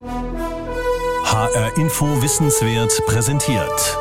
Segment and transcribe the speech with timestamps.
[0.00, 3.98] HR Info Wissenswert präsentiert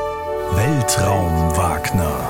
[0.53, 2.29] Weltraum Wagner.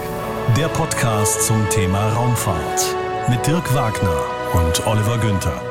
[0.56, 2.96] Der Podcast zum Thema Raumfahrt
[3.28, 5.62] mit Dirk Wagner und Oliver Günther.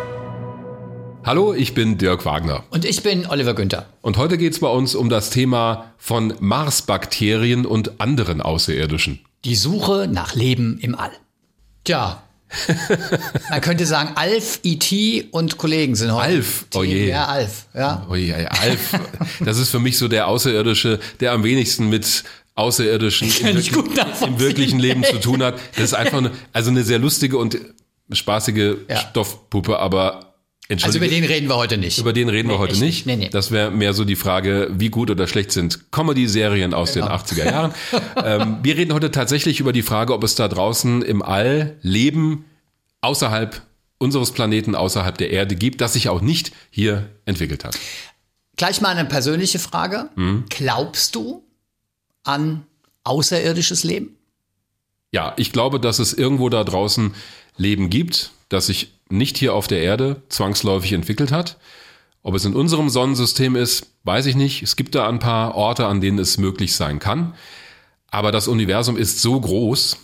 [1.25, 2.65] Hallo, ich bin Dirk Wagner.
[2.69, 3.87] Und ich bin Oliver Günther.
[4.03, 9.21] Und heute geht es bei uns um das Thema von Marsbakterien und anderen Außerirdischen.
[9.47, 11.13] Die Suche nach Leben im All.
[11.85, 12.23] Tja,
[13.51, 15.29] man könnte sagen, Alf, E.T.
[15.31, 16.27] und Kollegen sind heute.
[16.27, 17.09] Alf, oh je.
[17.09, 18.07] Ja, Alf, ja.
[18.09, 18.93] Oh je, Alf.
[19.41, 23.73] Das ist für mich so der Außerirdische, der am wenigsten mit Außerirdischen im, wirklich,
[24.23, 25.59] im, wirklichen Leben zu tun hat.
[25.75, 27.59] Das ist einfach eine, also eine sehr lustige und
[28.11, 28.97] spaßige ja.
[28.97, 30.26] Stoffpuppe, aber
[30.83, 31.99] also über den reden wir heute nicht.
[31.99, 33.07] Über den reden nee, wir heute nicht.
[33.07, 33.29] Nee, nee.
[33.29, 37.07] Das wäre mehr so die Frage, wie gut oder schlecht sind Comedy-Serien aus genau.
[37.07, 37.75] den 80er Jahren.
[38.25, 42.45] ähm, wir reden heute tatsächlich über die Frage, ob es da draußen im All Leben
[43.01, 43.63] außerhalb
[43.99, 47.79] unseres Planeten, außerhalb der Erde gibt, das sich auch nicht hier entwickelt hat.
[48.57, 50.11] Gleich mal eine persönliche Frage.
[50.17, 50.45] Hm?
[50.49, 51.45] Glaubst du
[52.25, 52.67] an
[53.05, 54.17] außerirdisches Leben?
[55.13, 57.15] Ja, ich glaube, dass es irgendwo da draußen
[57.57, 61.59] Leben gibt, das sich nicht hier auf der Erde zwangsläufig entwickelt hat.
[62.23, 64.63] Ob es in unserem Sonnensystem ist, weiß ich nicht.
[64.63, 67.35] Es gibt da ein paar Orte, an denen es möglich sein kann.
[68.11, 69.99] Aber das Universum ist so groß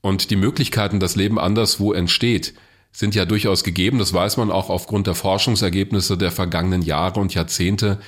[0.00, 2.54] und die Möglichkeiten, dass Leben anderswo entsteht,
[2.92, 3.98] sind ja durchaus gegeben.
[3.98, 8.00] Das weiß man auch aufgrund der Forschungsergebnisse der vergangenen Jahre und Jahrzehnte.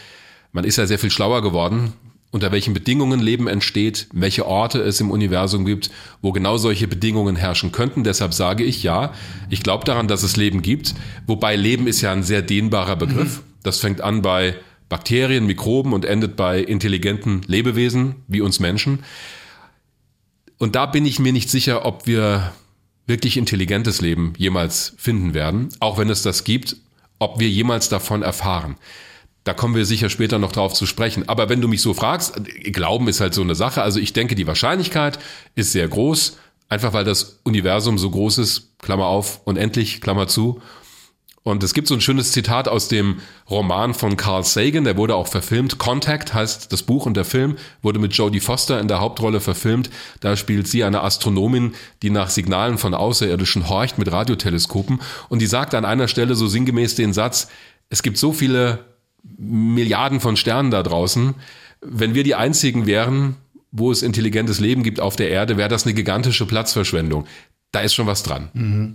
[0.53, 1.93] Man ist ja sehr viel schlauer geworden,
[2.31, 5.91] unter welchen Bedingungen Leben entsteht, welche Orte es im Universum gibt,
[6.23, 8.05] wo genau solche Bedingungen herrschen könnten.
[8.05, 9.13] Deshalb sage ich ja,
[9.49, 10.95] ich glaube daran, dass es Leben gibt,
[11.27, 13.39] wobei Leben ist ja ein sehr dehnbarer Begriff.
[13.39, 13.45] Mhm.
[13.63, 14.55] Das fängt an bei
[14.89, 19.01] Bakterien, Mikroben und endet bei intelligenten Lebewesen wie uns Menschen.
[20.59, 22.53] Und da bin ich mir nicht sicher, ob wir
[23.07, 26.77] wirklich intelligentes Leben jemals finden werden, auch wenn es das gibt,
[27.19, 28.77] ob wir jemals davon erfahren.
[29.45, 31.29] Da kommen wir sicher später noch drauf zu sprechen.
[31.29, 33.83] Aber wenn du mich so fragst, Glauben ist halt so eine Sache.
[33.83, 35.19] Also ich denke, die Wahrscheinlichkeit
[35.55, 36.39] ist sehr groß,
[36.69, 40.61] einfach weil das Universum so groß ist, Klammer auf, unendlich, Klammer zu.
[41.43, 45.15] Und es gibt so ein schönes Zitat aus dem Roman von Carl Sagan, der wurde
[45.15, 45.79] auch verfilmt.
[45.79, 49.89] Contact heißt das Buch und der Film wurde mit Jodie Foster in der Hauptrolle verfilmt.
[50.21, 55.01] Da spielt sie eine Astronomin, die nach Signalen von Außerirdischen horcht mit Radioteleskopen.
[55.31, 57.49] Und die sagt an einer Stelle so sinngemäß den Satz,
[57.89, 58.90] es gibt so viele
[59.23, 61.35] Milliarden von Sternen da draußen.
[61.81, 63.37] Wenn wir die einzigen wären,
[63.73, 67.27] wo es intelligentes Leben gibt auf der Erde, wäre das eine gigantische Platzverschwendung.
[67.73, 68.51] Da ist schon was dran.
[68.53, 68.95] Mhm.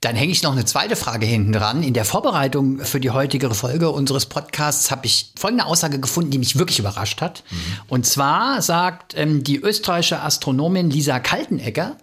[0.00, 1.84] Dann hänge ich noch eine zweite Frage hinten dran.
[1.84, 6.38] In der Vorbereitung für die heutige Folge unseres Podcasts habe ich folgende Aussage gefunden, die
[6.38, 7.44] mich wirklich überrascht hat.
[7.50, 7.56] Mhm.
[7.86, 11.96] Und zwar sagt ähm, die österreichische Astronomin Lisa Kaltenegger,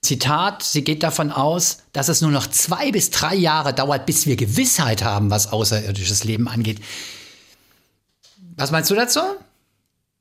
[0.00, 4.24] Zitat, sie geht davon aus, dass es nur noch zwei bis drei Jahre dauert, bis
[4.24, 6.80] wir Gewissheit haben, was außerirdisches Leben angeht.
[8.56, 9.20] Was meinst du dazu?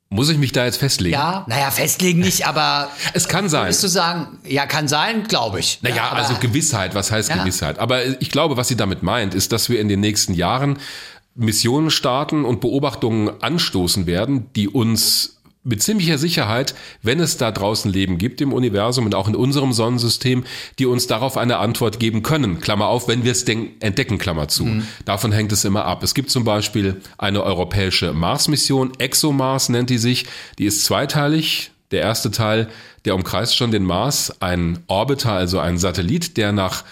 [0.10, 1.14] Muss ich mich da jetzt festlegen?
[1.14, 2.90] Ja, naja, festlegen nicht, aber.
[3.14, 3.64] es kann sein.
[3.64, 5.80] Würdest du sagen, ja, kann sein, glaube ich.
[5.82, 7.38] Naja, ja, also Gewissheit, was heißt ja.
[7.38, 7.80] Gewissheit?
[7.80, 10.78] Aber ich glaube, was sie damit meint, ist, dass wir in den nächsten Jahren
[11.34, 15.35] Missionen starten und Beobachtungen anstoßen werden, die uns
[15.66, 19.74] mit ziemlicher Sicherheit, wenn es da draußen Leben gibt im Universum und auch in unserem
[19.74, 20.46] Sonnensystem,
[20.80, 22.62] die uns darauf eine Antwort geben können.
[22.62, 24.66] Klammer auf, wenn wir es entdecken, Klammer zu.
[24.66, 24.88] Mhm.
[25.04, 26.04] Davon hängt es immer ab.
[26.04, 30.26] Es gibt zum Beispiel eine europäische Mars-Mission, ExoMars nennt die sich.
[30.60, 31.72] Die ist zweiteilig.
[31.92, 32.68] Der erste Teil,
[33.06, 36.84] der umkreist schon den Mars, ein Orbiter, also ein Satellit, der nach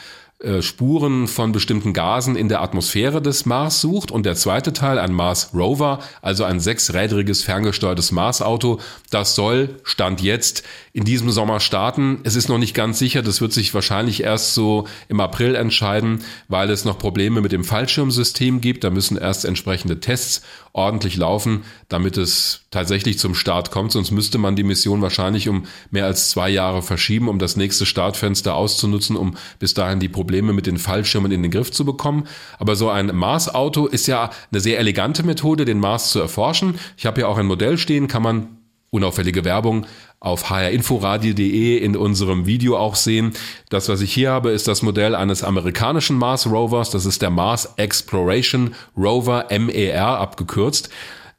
[0.43, 4.99] äh, Spuren von bestimmten Gasen in der Atmosphäre des Mars sucht und der zweite Teil,
[4.99, 11.59] ein Mars Rover, also ein sechsrädriges ferngesteuertes Mars-Auto, das soll, Stand jetzt, in diesem Sommer
[11.59, 12.19] starten.
[12.23, 16.23] Es ist noch nicht ganz sicher, das wird sich wahrscheinlich erst so im April entscheiden,
[16.49, 18.83] weil es noch Probleme mit dem Fallschirmsystem gibt.
[18.83, 20.41] Da müssen erst entsprechende Tests
[20.73, 23.91] ordentlich laufen, damit es tatsächlich zum Start kommt.
[23.91, 27.85] Sonst müsste man die Mission wahrscheinlich um mehr als zwei Jahre verschieben, um das nächste
[27.85, 32.27] Startfenster auszunutzen, um bis dahin die Probleme mit den Fallschirmen in den Griff zu bekommen.
[32.57, 36.79] Aber so ein Mars-Auto ist ja eine sehr elegante Methode, den Mars zu erforschen.
[36.97, 38.57] Ich habe ja auch ein Modell stehen, kann man
[38.89, 39.85] unauffällige Werbung
[40.23, 43.33] auf hrinforadio.de in unserem Video auch sehen.
[43.69, 46.89] Das, was ich hier habe, ist das Modell eines amerikanischen Mars Rovers.
[46.89, 50.89] Das ist der Mars Exploration Rover MER abgekürzt.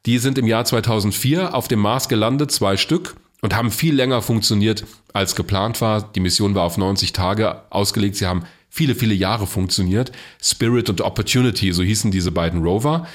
[0.05, 4.21] Die sind im Jahr 2004 auf dem Mars gelandet, zwei Stück, und haben viel länger
[4.21, 4.85] funktioniert,
[5.15, 6.03] als geplant war.
[6.03, 8.17] Die Mission war auf 90 Tage ausgelegt.
[8.17, 10.13] Sie haben viele, viele Jahre funktioniert.
[10.43, 13.07] Spirit und Opportunity, so hießen diese beiden Rover.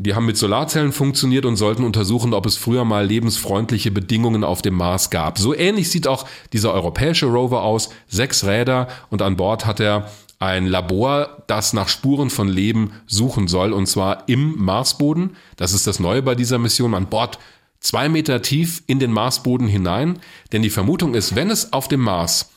[0.00, 4.62] Die haben mit Solarzellen funktioniert und sollten untersuchen, ob es früher mal lebensfreundliche Bedingungen auf
[4.62, 5.38] dem Mars gab.
[5.38, 7.90] So ähnlich sieht auch dieser europäische Rover aus.
[8.06, 10.08] Sechs Räder und an Bord hat er
[10.38, 15.36] ein Labor, das nach Spuren von Leben suchen soll, und zwar im Marsboden.
[15.56, 16.92] Das ist das Neue bei dieser Mission.
[16.92, 17.40] Man bohrt
[17.80, 20.20] zwei Meter tief in den Marsboden hinein,
[20.52, 22.52] denn die Vermutung ist, wenn es auf dem Mars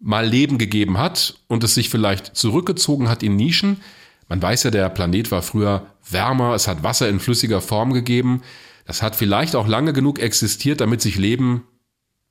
[0.00, 3.78] mal Leben gegeben hat und es sich vielleicht zurückgezogen hat in Nischen,
[4.28, 8.42] man weiß ja, der Planet war früher wärmer, es hat Wasser in flüssiger Form gegeben,
[8.86, 11.64] das hat vielleicht auch lange genug existiert, damit sich Leben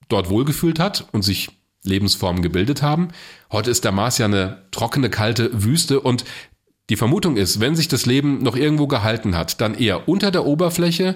[0.08, 1.50] dort wohlgefühlt hat und sich
[1.84, 3.10] Lebensformen gebildet haben.
[3.52, 6.24] Heute ist der Mars ja eine trockene, kalte Wüste und
[6.90, 10.46] die Vermutung ist, wenn sich das Leben noch irgendwo gehalten hat, dann eher unter der
[10.46, 11.16] Oberfläche.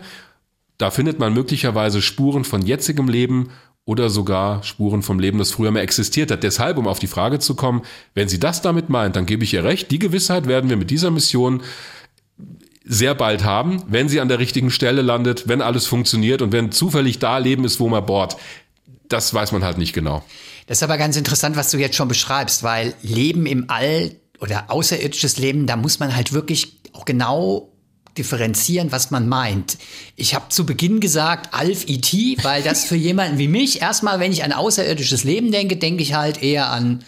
[0.77, 3.49] Da findet man möglicherweise Spuren von jetzigem Leben
[3.87, 6.43] oder sogar Spuren vom Leben, das früher mal existiert hat.
[6.43, 9.53] Deshalb, um auf die Frage zu kommen, wenn sie das damit meint, dann gebe ich
[9.53, 9.89] ihr recht.
[9.91, 11.63] Die Gewissheit werden wir mit dieser Mission
[12.83, 16.73] sehr bald haben, wenn sie an der richtigen Stelle landet, wenn alles funktioniert und wenn
[16.73, 18.35] zufällig da Leben ist, wo man bohrt.
[19.07, 20.21] Das weiß man halt nicht genau.
[20.67, 24.11] Das ist aber ganz interessant, was du jetzt schon beschreibst, weil Leben im All
[24.41, 27.71] oder außerirdisches Leben, da muss man halt wirklich auch genau
[28.17, 29.77] differenzieren, was man meint.
[30.15, 34.31] Ich habe zu Beginn gesagt, Alf E.T., weil das für jemanden wie mich, erstmal, wenn
[34.31, 37.03] ich an außerirdisches Leben denke, denke ich halt eher an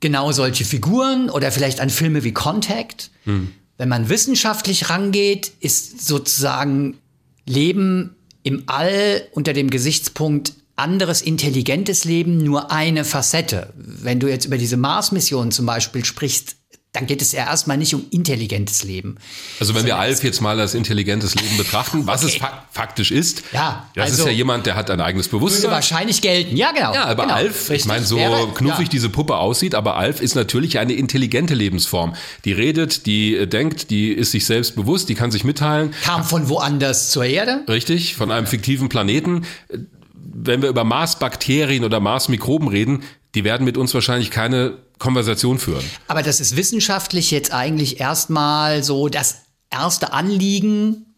[0.00, 3.10] genau solche Figuren oder vielleicht an Filme wie Contact.
[3.24, 3.52] Hm.
[3.78, 6.98] Wenn man wissenschaftlich rangeht, ist sozusagen
[7.44, 13.72] Leben im All unter dem Gesichtspunkt anderes intelligentes Leben nur eine Facette.
[13.76, 16.56] Wenn du jetzt über diese Mars-Mission zum Beispiel sprichst,
[16.96, 19.16] dann geht es ja erstmal nicht um intelligentes Leben.
[19.60, 22.32] Also wenn wir Alf jetzt mal als intelligentes Leben betrachten, was okay.
[22.32, 25.64] es fa faktisch ist, ja, das also ist ja jemand, der hat ein eigenes Bewusstsein.
[25.64, 26.94] Würde wahrscheinlich gelten, ja genau.
[26.94, 27.76] Ja, aber genau, Alf, richtig.
[27.76, 28.90] ich meine, so Wäre, knuffig ja.
[28.90, 32.14] diese Puppe aussieht, aber Alf ist natürlich eine intelligente Lebensform.
[32.46, 35.92] Die redet, die äh, denkt, die ist sich selbst bewusst, die kann sich mitteilen.
[36.02, 37.62] Kam von woanders zur Erde.
[37.68, 39.44] Richtig, von einem fiktiven Planeten
[40.38, 43.02] wenn wir über Marsbakterien oder Marsmikroben reden,
[43.36, 45.84] die werden mit uns wahrscheinlich keine Konversation führen.
[46.08, 51.14] Aber das ist wissenschaftlich jetzt eigentlich erstmal so das erste Anliegen.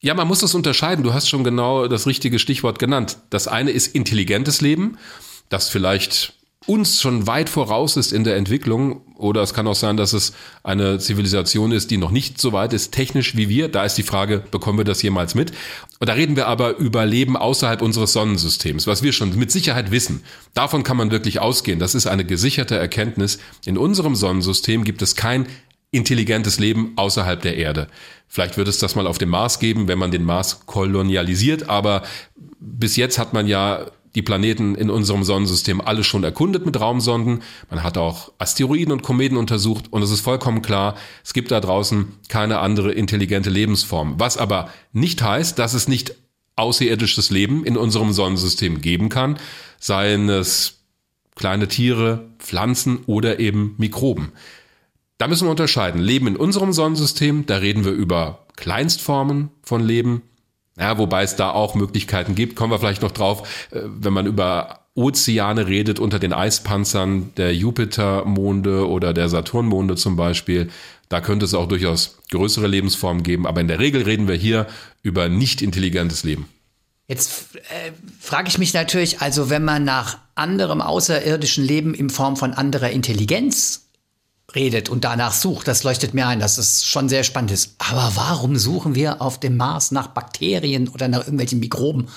[0.00, 1.02] Ja, man muss das unterscheiden.
[1.02, 3.16] Du hast schon genau das richtige Stichwort genannt.
[3.30, 4.98] Das eine ist intelligentes Leben,
[5.48, 6.34] das vielleicht
[6.66, 9.00] uns schon weit voraus ist in der Entwicklung.
[9.16, 12.72] Oder es kann auch sein, dass es eine Zivilisation ist, die noch nicht so weit
[12.72, 13.68] ist, technisch wie wir.
[13.68, 15.52] Da ist die Frage, bekommen wir das jemals mit?
[15.98, 19.90] Und da reden wir aber über Leben außerhalb unseres Sonnensystems, was wir schon mit Sicherheit
[19.90, 20.22] wissen.
[20.54, 21.78] Davon kann man wirklich ausgehen.
[21.78, 23.38] Das ist eine gesicherte Erkenntnis.
[23.64, 25.46] In unserem Sonnensystem gibt es kein
[25.92, 27.88] intelligentes Leben außerhalb der Erde.
[28.28, 32.02] Vielleicht wird es das mal auf dem Mars geben, wenn man den Mars kolonialisiert, aber
[32.60, 37.42] bis jetzt hat man ja die Planeten in unserem Sonnensystem alle schon erkundet mit Raumsonden.
[37.68, 41.60] Man hat auch Asteroiden und Kometen untersucht und es ist vollkommen klar, es gibt da
[41.60, 44.14] draußen keine andere intelligente Lebensform.
[44.18, 46.14] Was aber nicht heißt, dass es nicht
[46.56, 49.38] außerirdisches Leben in unserem Sonnensystem geben kann,
[49.78, 50.80] seien es
[51.34, 54.32] kleine Tiere, Pflanzen oder eben Mikroben.
[55.18, 56.00] Da müssen wir unterscheiden.
[56.00, 60.22] Leben in unserem Sonnensystem, da reden wir über Kleinstformen von Leben,
[60.80, 64.26] ja, wobei es da auch Möglichkeiten gibt, kommen wir vielleicht noch drauf, äh, wenn man
[64.26, 70.70] über Ozeane redet unter den Eispanzern der Jupitermonde oder der Saturnmonde zum Beispiel.
[71.08, 74.66] Da könnte es auch durchaus größere Lebensformen geben, aber in der Regel reden wir hier
[75.02, 76.48] über nicht intelligentes Leben.
[77.08, 82.36] Jetzt äh, frage ich mich natürlich, also wenn man nach anderem außerirdischen Leben in Form
[82.36, 83.89] von anderer Intelligenz
[84.54, 87.74] redet und danach sucht, das leuchtet mir ein, dass es schon sehr spannend ist.
[87.78, 92.08] Aber warum suchen wir auf dem Mars nach Bakterien oder nach irgendwelchen Mikroben?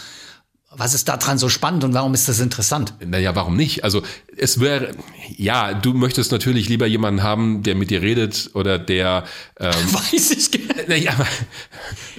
[0.76, 2.96] Was ist daran so spannend und warum ist das interessant?
[3.06, 3.84] Naja, warum nicht?
[3.84, 4.02] Also
[4.36, 4.92] es wäre,
[5.38, 9.24] ja, du möchtest natürlich lieber jemanden haben, der mit dir redet oder der
[9.60, 10.90] ähm, Weiß ich gar nicht.
[10.90, 11.14] Naja,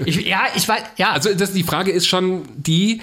[0.04, 1.10] ich, ja, ich weiß, ja.
[1.10, 3.00] Also das, die Frage ist schon die,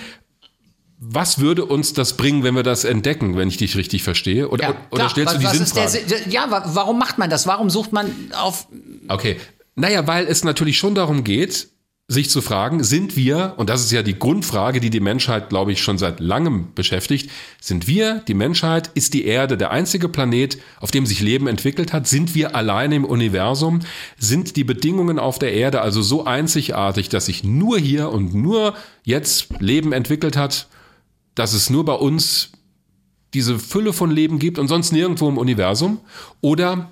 [1.04, 4.50] was würde uns das bringen, wenn wir das entdecken, wenn ich dich richtig verstehe?
[4.50, 6.00] Oder, ja, oder stellst du die Sinnfrage?
[6.08, 7.48] Der, ja, warum macht man das?
[7.48, 8.68] Warum sucht man auf...
[9.08, 9.38] Okay,
[9.74, 11.70] naja, weil es natürlich schon darum geht,
[12.08, 15.72] sich zu fragen, sind wir, und das ist ja die Grundfrage, die die Menschheit, glaube
[15.72, 20.60] ich, schon seit langem beschäftigt, sind wir, die Menschheit, ist die Erde der einzige Planet,
[20.82, 22.08] auf dem sich Leben entwickelt hat?
[22.08, 23.80] Sind wir alleine im Universum?
[24.20, 28.76] Sind die Bedingungen auf der Erde also so einzigartig, dass sich nur hier und nur
[29.04, 30.68] jetzt Leben entwickelt hat?
[31.36, 32.52] Dass es nur bei uns
[33.34, 36.00] diese Fülle von Leben gibt und sonst nirgendwo im Universum?
[36.42, 36.92] Oder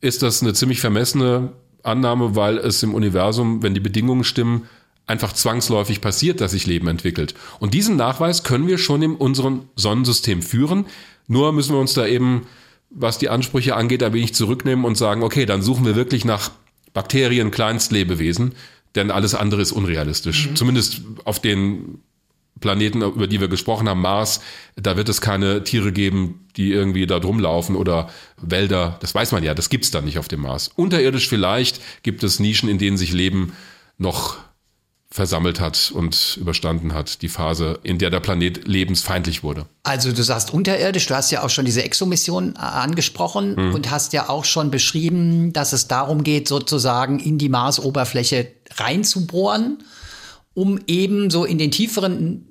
[0.00, 1.52] ist das eine ziemlich vermessene
[1.82, 4.66] Annahme, weil es im Universum, wenn die Bedingungen stimmen,
[5.06, 7.34] einfach zwangsläufig passiert, dass sich Leben entwickelt?
[7.60, 10.86] Und diesen Nachweis können wir schon in unserem Sonnensystem führen.
[11.28, 12.46] Nur müssen wir uns da eben,
[12.90, 16.50] was die Ansprüche angeht, ein wenig zurücknehmen und sagen, okay, dann suchen wir wirklich nach
[16.92, 18.54] Bakterien, Kleinstlebewesen,
[18.94, 20.48] denn alles andere ist unrealistisch.
[20.48, 20.56] Mhm.
[20.56, 22.00] Zumindest auf den
[22.60, 24.40] Planeten, über die wir gesprochen haben, Mars,
[24.76, 28.08] da wird es keine Tiere geben, die irgendwie da drumlaufen oder
[28.40, 28.98] Wälder.
[29.00, 30.70] Das weiß man ja, das gibt's da nicht auf dem Mars.
[30.74, 33.52] Unterirdisch vielleicht gibt es Nischen, in denen sich Leben
[33.98, 34.38] noch
[35.16, 39.64] versammelt hat und überstanden hat, die Phase, in der der Planet lebensfeindlich wurde.
[39.82, 43.74] Also du sagst unterirdisch, du hast ja auch schon diese Exomission äh, angesprochen mhm.
[43.74, 49.78] und hast ja auch schon beschrieben, dass es darum geht, sozusagen in die Marsoberfläche reinzubohren,
[50.56, 52.48] um eben so in den tieferen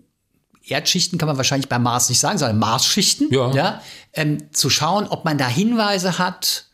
[0.64, 3.52] Erdschichten kann man wahrscheinlich beim Mars nicht sagen, sondern Marsschichten, ja.
[3.52, 3.82] ja
[4.14, 6.66] ähm, zu schauen, ob man da Hinweise hat,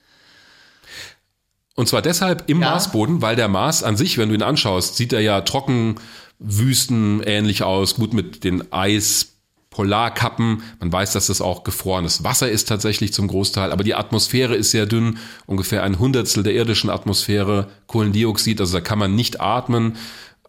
[1.76, 2.72] und zwar deshalb im ja.
[2.72, 5.96] Marsboden, weil der Mars an sich, wenn du ihn anschaust, sieht er ja trocken,
[6.38, 9.28] Wüsten ähnlich aus, gut mit den Eis,
[9.70, 10.64] Polarkappen.
[10.80, 14.72] Man weiß, dass das auch gefrorenes Wasser ist tatsächlich zum Großteil, aber die Atmosphäre ist
[14.72, 19.96] sehr dünn, ungefähr ein Hundertstel der irdischen Atmosphäre, Kohlendioxid, also da kann man nicht atmen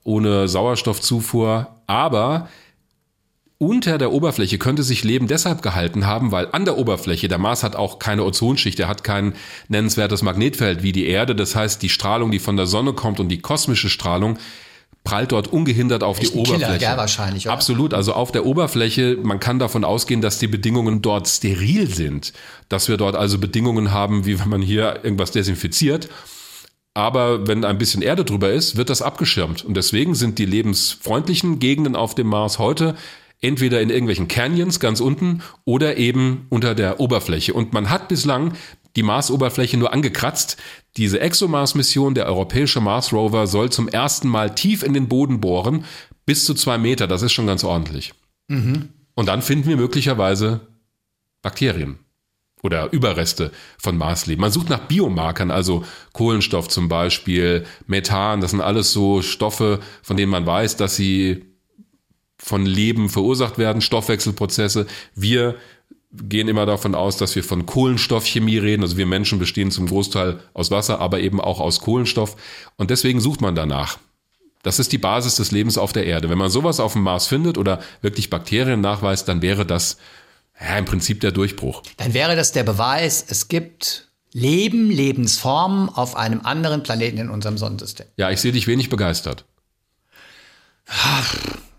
[0.04, 2.48] ohne Sauerstoffzufuhr, aber
[3.58, 7.62] unter der Oberfläche könnte sich Leben deshalb gehalten haben, weil an der Oberfläche, der Mars
[7.62, 9.34] hat auch keine Ozonschicht, er hat kein
[9.68, 11.36] nennenswertes Magnetfeld wie die Erde.
[11.36, 14.36] Das heißt, die Strahlung, die von der Sonne kommt und die kosmische Strahlung,
[15.04, 16.78] prallt dort ungehindert auf Echt die Oberfläche.
[16.78, 17.46] Killer, ja, wahrscheinlich.
[17.46, 17.54] Oder?
[17.54, 17.94] Absolut.
[17.94, 22.32] Also auf der Oberfläche, man kann davon ausgehen, dass die Bedingungen dort steril sind.
[22.68, 26.08] Dass wir dort also Bedingungen haben, wie wenn man hier irgendwas desinfiziert.
[26.94, 29.64] Aber wenn ein bisschen Erde drüber ist, wird das abgeschirmt.
[29.64, 32.94] Und deswegen sind die lebensfreundlichen Gegenden auf dem Mars heute
[33.40, 37.54] entweder in irgendwelchen Canyons ganz unten oder eben unter der Oberfläche.
[37.54, 38.54] Und man hat bislang
[38.94, 40.58] die Marsoberfläche nur angekratzt.
[40.96, 45.84] Diese ExoMars-Mission, der europäische Mars Rover, soll zum ersten Mal tief in den Boden bohren,
[46.24, 47.06] bis zu zwei Meter.
[47.06, 48.12] Das ist schon ganz ordentlich.
[48.48, 48.90] Mhm.
[49.14, 50.60] Und dann finden wir möglicherweise
[51.42, 51.98] Bakterien
[52.62, 54.40] oder Überreste von Marsleben.
[54.40, 60.16] Man sucht nach Biomarkern, also Kohlenstoff zum Beispiel, Methan, das sind alles so Stoffe, von
[60.16, 61.44] denen man weiß, dass sie
[62.38, 64.86] von Leben verursacht werden, Stoffwechselprozesse.
[65.14, 65.56] Wir
[66.12, 68.82] gehen immer davon aus, dass wir von Kohlenstoffchemie reden.
[68.82, 72.36] Also wir Menschen bestehen zum Großteil aus Wasser, aber eben auch aus Kohlenstoff.
[72.76, 73.98] Und deswegen sucht man danach.
[74.62, 76.30] Das ist die Basis des Lebens auf der Erde.
[76.30, 79.96] Wenn man sowas auf dem Mars findet oder wirklich Bakterien nachweist, dann wäre das
[80.60, 81.82] ja, im Prinzip der Durchbruch.
[81.96, 87.58] Dann wäre das der Beweis, es gibt Leben, Lebensformen auf einem anderen Planeten in unserem
[87.58, 88.06] Sonnensystem.
[88.16, 89.44] Ja, ich sehe dich wenig begeistert.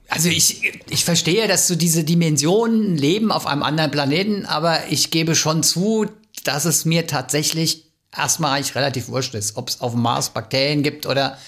[0.07, 5.09] Also ich, ich verstehe, dass so diese Dimensionen leben auf einem anderen Planeten, aber ich
[5.09, 6.07] gebe schon zu,
[6.43, 10.83] dass es mir tatsächlich erstmal eigentlich relativ wurscht ist, ob es auf dem Mars Bakterien
[10.83, 11.39] gibt oder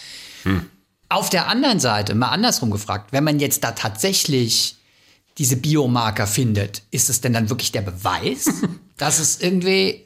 [0.44, 0.68] hm.
[1.10, 4.78] auf der anderen Seite, mal andersrum gefragt, wenn man jetzt da tatsächlich
[5.38, 8.50] diese Biomarker findet, ist es denn dann wirklich der Beweis,
[8.98, 10.06] dass es irgendwie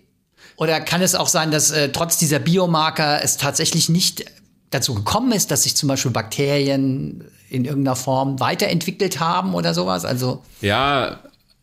[0.55, 4.25] oder kann es auch sein, dass äh, trotz dieser Biomarker es tatsächlich nicht
[4.71, 10.03] dazu gekommen ist, dass sich zum Beispiel Bakterien in irgendeiner Form weiterentwickelt haben oder sowas?
[10.03, 11.21] Also ja,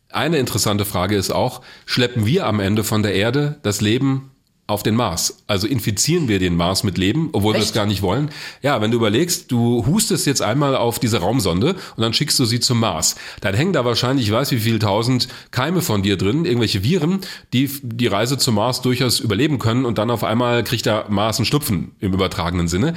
[0.09, 4.31] eine interessante Frage ist auch, schleppen wir am Ende von der Erde das Leben
[4.67, 5.43] auf den Mars.
[5.47, 7.63] Also infizieren wir den Mars mit Leben, obwohl Echt?
[7.63, 8.29] wir es gar nicht wollen.
[8.61, 12.43] Ja, wenn du überlegst, du hustest jetzt einmal auf diese Raumsonde und dann schickst du
[12.43, 13.15] sie zum Mars.
[13.39, 17.21] Dann hängen da wahrscheinlich, ich weiß wie viel tausend Keime von dir drin, irgendwelche Viren,
[17.53, 21.37] die die Reise zum Mars durchaus überleben können und dann auf einmal kriegt der Mars
[21.37, 22.93] einen Schnupfen im übertragenen Sinne.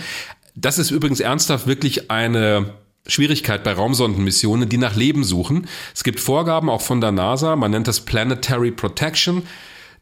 [0.57, 2.75] Das ist übrigens ernsthaft wirklich eine
[3.07, 5.69] Schwierigkeit bei Raumsondenmissionen, die nach Leben suchen.
[5.95, 9.43] Es gibt Vorgaben auch von der NASA, man nennt das Planetary Protection.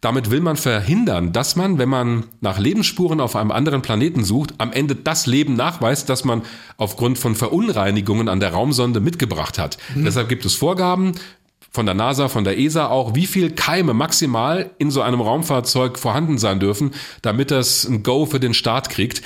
[0.00, 4.54] Damit will man verhindern, dass man, wenn man nach Lebensspuren auf einem anderen Planeten sucht,
[4.58, 6.42] am Ende das Leben nachweist, das man
[6.76, 9.76] aufgrund von Verunreinigungen an der Raumsonde mitgebracht hat.
[9.94, 10.04] Mhm.
[10.04, 11.12] Deshalb gibt es Vorgaben
[11.70, 15.98] von der NASA, von der ESA auch, wie viel Keime maximal in so einem Raumfahrzeug
[15.98, 19.22] vorhanden sein dürfen, damit das ein Go für den Start kriegt.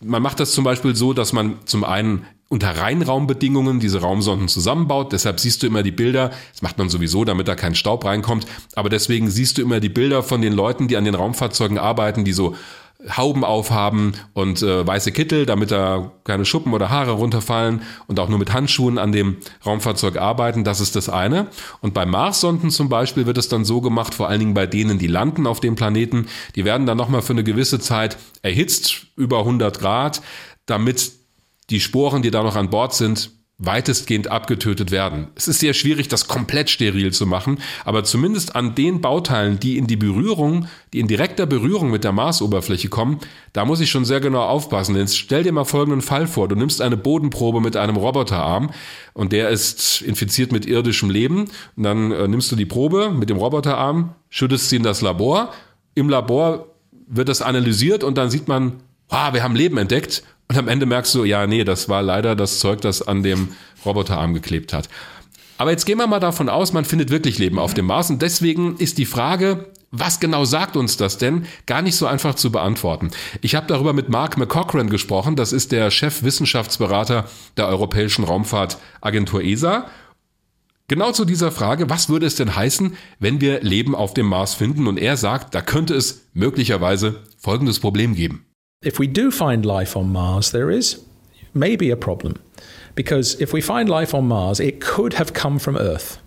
[0.00, 5.14] Man macht das zum Beispiel so, dass man zum einen unter Reinraumbedingungen diese Raumsonden zusammenbaut.
[5.14, 6.32] Deshalb siehst du immer die Bilder.
[6.52, 8.46] Das macht man sowieso, damit da kein Staub reinkommt.
[8.74, 12.26] Aber deswegen siehst du immer die Bilder von den Leuten, die an den Raumfahrzeugen arbeiten,
[12.26, 12.54] die so
[13.16, 18.28] Hauben aufhaben und äh, weiße Kittel, damit da keine Schuppen oder Haare runterfallen und auch
[18.28, 20.62] nur mit Handschuhen an dem Raumfahrzeug arbeiten.
[20.62, 21.46] Das ist das eine.
[21.80, 24.98] Und bei Marssonden zum Beispiel wird es dann so gemacht, vor allen Dingen bei denen,
[24.98, 29.38] die landen auf dem Planeten, die werden dann nochmal für eine gewisse Zeit erhitzt, über
[29.38, 30.20] 100 Grad,
[30.66, 31.21] damit
[31.70, 33.30] die Sporen, die da noch an Bord sind,
[33.64, 35.28] weitestgehend abgetötet werden.
[35.36, 39.78] Es ist sehr schwierig, das komplett steril zu machen, aber zumindest an den Bauteilen, die
[39.78, 43.20] in die Berührung, die in direkter Berührung mit der Marsoberfläche kommen,
[43.52, 44.96] da muss ich schon sehr genau aufpassen.
[44.96, 46.48] Denn stell dir mal folgenden Fall vor.
[46.48, 48.70] Du nimmst eine Bodenprobe mit einem Roboterarm
[49.12, 51.44] und der ist infiziert mit irdischem Leben
[51.76, 55.52] und dann äh, nimmst du die Probe mit dem Roboterarm, schüttest sie in das Labor.
[55.94, 56.66] Im Labor
[57.06, 58.80] wird das analysiert und dann sieht man,
[59.12, 62.34] ah, wir haben Leben entdeckt und am Ende merkst du, ja, nee, das war leider
[62.34, 63.48] das Zeug, das an dem
[63.84, 64.88] Roboterarm geklebt hat.
[65.58, 68.22] Aber jetzt gehen wir mal davon aus, man findet wirklich Leben auf dem Mars und
[68.22, 71.46] deswegen ist die Frage, was genau sagt uns das denn?
[71.66, 73.10] Gar nicht so einfach zu beantworten.
[73.42, 77.28] Ich habe darüber mit Mark McCochran gesprochen, das ist der Chefwissenschaftsberater
[77.58, 79.86] der Europäischen Raumfahrtagentur ESA.
[80.88, 84.54] Genau zu dieser Frage, was würde es denn heißen, wenn wir Leben auf dem Mars
[84.54, 84.86] finden?
[84.86, 88.46] Und er sagt, da könnte es möglicherweise folgendes Problem geben.
[88.82, 91.04] If we do find life on Mars, there is
[91.54, 92.42] maybe a problem.
[92.94, 96.18] Because if we find life on Mars, it could have come from Earth.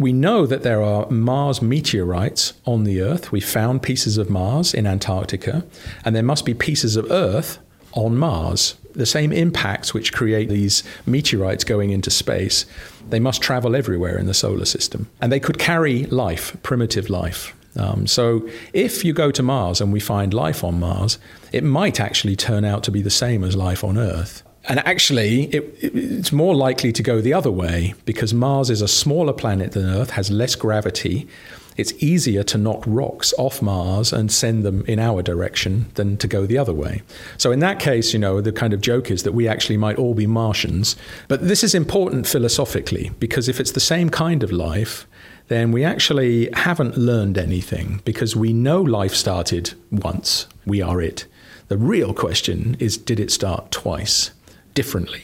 [0.00, 3.30] We know that there are Mars meteorites on the Earth.
[3.30, 5.64] We found pieces of Mars in Antarctica,
[6.04, 7.58] and there must be pieces of Earth
[7.92, 8.74] on Mars.
[8.94, 12.66] The same impacts which create these meteorites going into space,
[13.08, 15.08] they must travel everywhere in the solar system.
[15.20, 17.55] And they could carry life, primitive life.
[17.76, 21.18] Um, so if you go to Mars and we find life on Mars,
[21.52, 24.42] it might actually turn out to be the same as life on Earth.
[24.68, 28.88] And actually, it, it's more likely to go the other way because Mars is a
[28.88, 31.28] smaller planet than Earth, has less gravity.
[31.76, 36.26] It's easier to knock rocks off Mars and send them in our direction than to
[36.26, 37.02] go the other way.
[37.36, 39.98] So, in that case, you know, the kind of joke is that we actually might
[39.98, 40.96] all be Martians.
[41.28, 45.06] But this is important philosophically because if it's the same kind of life,
[45.48, 50.48] then we actually haven't learned anything because we know life started once.
[50.64, 51.26] We are it.
[51.68, 54.32] The real question is did it start twice?
[54.76, 55.22] differently.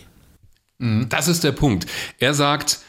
[0.78, 1.08] Mhm.
[1.08, 1.86] Das ist der Punkt.
[2.18, 2.80] Er sagt,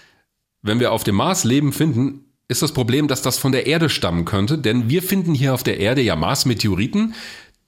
[0.61, 3.89] wenn wir auf dem Mars Leben finden, ist das Problem, dass das von der Erde
[3.89, 7.13] stammen könnte, denn wir finden hier auf der Erde ja Mars-Meteoriten,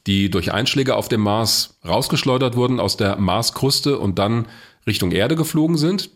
[0.08, 4.48] die durch Einschläge auf dem Mars rausgeschleudert wurden aus der Marskruste und dann
[4.86, 6.12] Richtung Erde geflogen sind.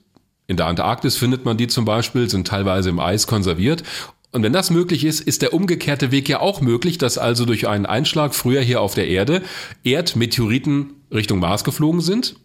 [0.50, 3.84] In der Antarktis findet man die zum Beispiel, sind teilweise im Eis konserviert.
[4.32, 7.68] Und wenn das möglich ist, ist der umgekehrte Weg ja auch möglich, dass also durch
[7.68, 9.44] einen Einschlag früher hier auf der Erde
[9.84, 12.36] Erdmeteoriten Richtung Mars geflogen sind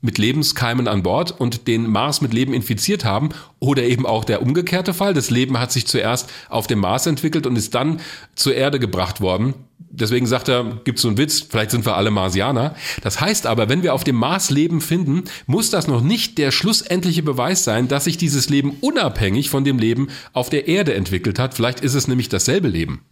[0.00, 4.40] mit Lebenskeimen an Bord und den Mars mit Leben infiziert haben oder eben auch der
[4.40, 5.12] umgekehrte Fall.
[5.12, 8.00] Das Leben hat sich zuerst auf dem Mars entwickelt und ist dann
[8.34, 9.52] zur Erde gebracht worden.
[9.92, 12.76] Deswegen sagt er, gibt so einen Witz, vielleicht sind wir alle Marsianer.
[13.02, 16.52] Das heißt aber, wenn wir auf dem Mars Leben finden, muss das noch nicht der
[16.52, 21.40] schlussendliche Beweis sein, dass sich dieses Leben unabhängig von dem Leben auf der Erde entwickelt
[21.40, 21.54] hat.
[21.54, 23.04] Vielleicht ist es nämlich dasselbe Leben.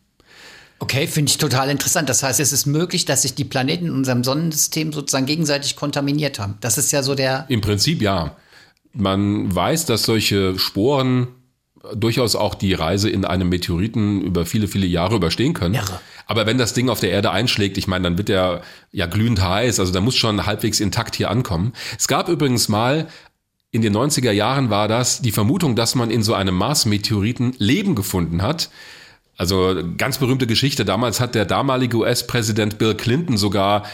[0.79, 2.09] Okay, finde ich total interessant.
[2.09, 6.38] Das heißt, es ist möglich, dass sich die Planeten in unserem Sonnensystem sozusagen gegenseitig kontaminiert
[6.38, 6.55] haben.
[6.61, 7.47] Das ist ja so der.
[7.49, 8.37] Im Prinzip ja.
[8.93, 11.29] Man weiß, dass solche Sporen
[11.95, 15.75] durchaus auch die Reise in einem Meteoriten über viele, viele Jahre überstehen können.
[15.75, 16.01] Irre.
[16.27, 18.62] Aber wenn das Ding auf der Erde einschlägt, ich meine, dann wird er
[18.93, 21.73] ja glühend heiß, also da muss schon halbwegs intakt hier ankommen.
[21.99, 23.09] Es gab übrigens mal
[23.71, 27.95] in den 90er Jahren war das die Vermutung, dass man in so einem Mars-Meteoriten Leben
[27.95, 28.71] gefunden hat.
[29.37, 30.85] Also ganz berühmte Geschichte.
[30.85, 33.85] Damals hat der damalige US-Präsident Bill Clinton sogar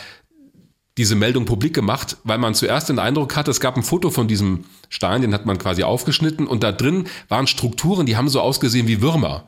[0.97, 4.29] diese Meldung publik gemacht, weil man zuerst den Eindruck hatte, es gab ein Foto von
[4.29, 8.41] diesem Stein, den hat man quasi aufgeschnitten und da drin waren Strukturen, die haben so
[8.41, 9.45] ausgesehen wie Würmer.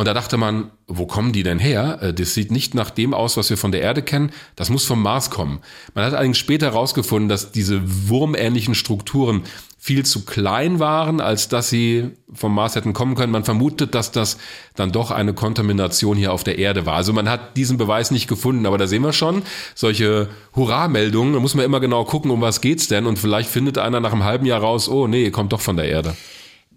[0.00, 1.98] Und da dachte man, wo kommen die denn her?
[2.00, 4.30] Äh, das sieht nicht nach dem aus, was wir von der Erde kennen.
[4.56, 5.60] Das muss vom Mars kommen.
[5.94, 9.42] Man hat allerdings später herausgefunden, dass diese wurmähnlichen Strukturen
[9.82, 13.32] viel zu klein waren, als dass sie vom Mars hätten kommen können.
[13.32, 14.36] Man vermutet, dass das
[14.76, 16.96] dann doch eine Kontamination hier auf der Erde war.
[16.96, 19.42] Also man hat diesen Beweis nicht gefunden, aber da sehen wir schon
[19.74, 21.32] solche Hurra-Meldungen.
[21.32, 23.06] Da muss man immer genau gucken, um was geht's denn?
[23.06, 25.86] Und vielleicht findet einer nach einem halben Jahr raus, oh nee, kommt doch von der
[25.86, 26.14] Erde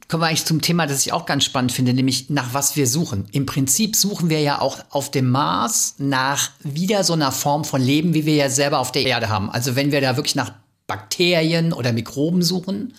[0.10, 2.86] kommen wir eigentlich zum Thema, das ich auch ganz spannend finde, nämlich nach was wir
[2.86, 3.26] suchen.
[3.32, 7.82] Im Prinzip suchen wir ja auch auf dem Mars nach wieder so einer Form von
[7.82, 9.50] Leben, wie wir ja selber auf der Erde haben.
[9.50, 10.52] Also wenn wir da wirklich nach
[10.88, 12.94] Bakterien oder Mikroben suchen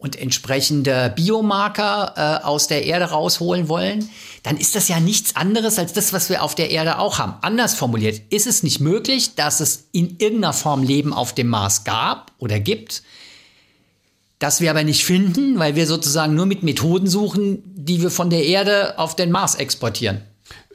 [0.00, 4.08] und entsprechende Biomarker äh, aus der Erde rausholen wollen,
[4.42, 7.34] dann ist das ja nichts anderes als das, was wir auf der Erde auch haben.
[7.42, 11.84] Anders formuliert, ist es nicht möglich, dass es in irgendeiner Form Leben auf dem Mars
[11.84, 13.02] gab oder gibt,
[14.38, 18.30] das wir aber nicht finden, weil wir sozusagen nur mit Methoden suchen, die wir von
[18.30, 20.22] der Erde auf den Mars exportieren.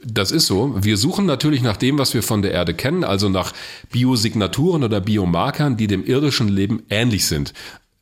[0.08, 0.72] Das ist so.
[0.76, 3.52] Wir suchen natürlich nach dem, was wir von der Erde kennen, also nach
[3.90, 7.52] Biosignaturen oder Biomarkern, die dem irdischen Leben ähnlich sind.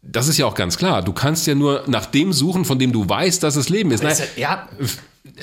[0.03, 1.03] Das ist ja auch ganz klar.
[1.03, 4.05] Du kannst ja nur nach dem suchen, von dem du weißt, dass es Leben ist.
[4.05, 4.69] ist ja,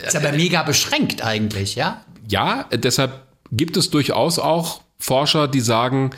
[0.06, 2.06] ist aber mega beschränkt eigentlich, ja?
[2.28, 6.12] Ja, deshalb gibt es durchaus auch Forscher, die sagen,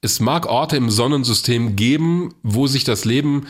[0.00, 3.46] es mag Orte im Sonnensystem geben, wo sich das Leben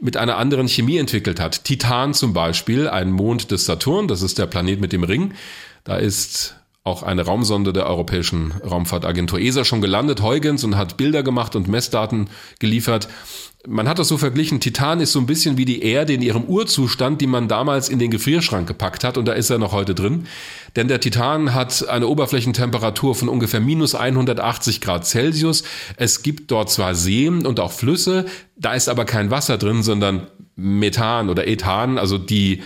[0.00, 1.64] mit einer anderen Chemie entwickelt hat.
[1.64, 5.34] Titan zum Beispiel, ein Mond des Saturn, das ist der Planet mit dem Ring.
[5.84, 11.22] Da ist auch eine Raumsonde der Europäischen Raumfahrtagentur ESA schon gelandet, Huygens, und hat Bilder
[11.22, 13.08] gemacht und Messdaten geliefert.
[13.66, 16.44] Man hat das so verglichen, Titan ist so ein bisschen wie die Erde in ihrem
[16.44, 19.94] Urzustand, die man damals in den Gefrierschrank gepackt hat und da ist er noch heute
[19.94, 20.26] drin.
[20.76, 25.64] Denn der Titan hat eine Oberflächentemperatur von ungefähr minus 180 Grad Celsius.
[25.96, 30.26] Es gibt dort zwar Seen und auch Flüsse, da ist aber kein Wasser drin, sondern
[30.56, 32.60] Methan oder Ethan, also die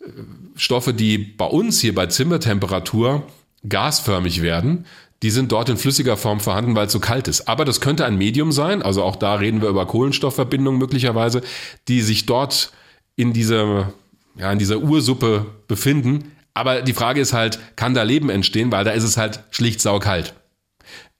[0.00, 0.10] äh,
[0.56, 3.22] Stoffe, die bei uns hier bei Zimmertemperatur
[3.68, 4.86] gasförmig werden
[5.22, 7.48] die sind dort in flüssiger Form vorhanden, weil es so kalt ist.
[7.48, 11.42] Aber das könnte ein Medium sein, also auch da reden wir über Kohlenstoffverbindungen möglicherweise,
[11.88, 12.72] die sich dort
[13.16, 13.92] in dieser,
[14.36, 16.32] ja, in dieser Ursuppe befinden.
[16.52, 19.80] Aber die Frage ist halt, kann da Leben entstehen, weil da ist es halt schlicht
[19.80, 20.34] saukalt.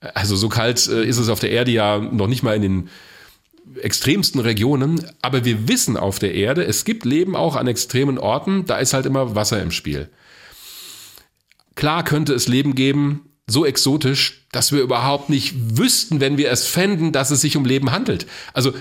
[0.01, 2.91] Also so kalt äh, ist es auf der Erde ja noch nicht mal in den
[3.81, 8.65] extremsten Regionen, aber wir wissen auf der Erde, es gibt Leben auch an extremen Orten,
[8.67, 10.09] da ist halt immer Wasser im Spiel.
[11.75, 16.67] Klar könnte es Leben geben, so exotisch, dass wir überhaupt nicht wüssten, wenn wir es
[16.67, 18.27] fänden, dass es sich um Leben handelt.
[18.53, 18.73] Also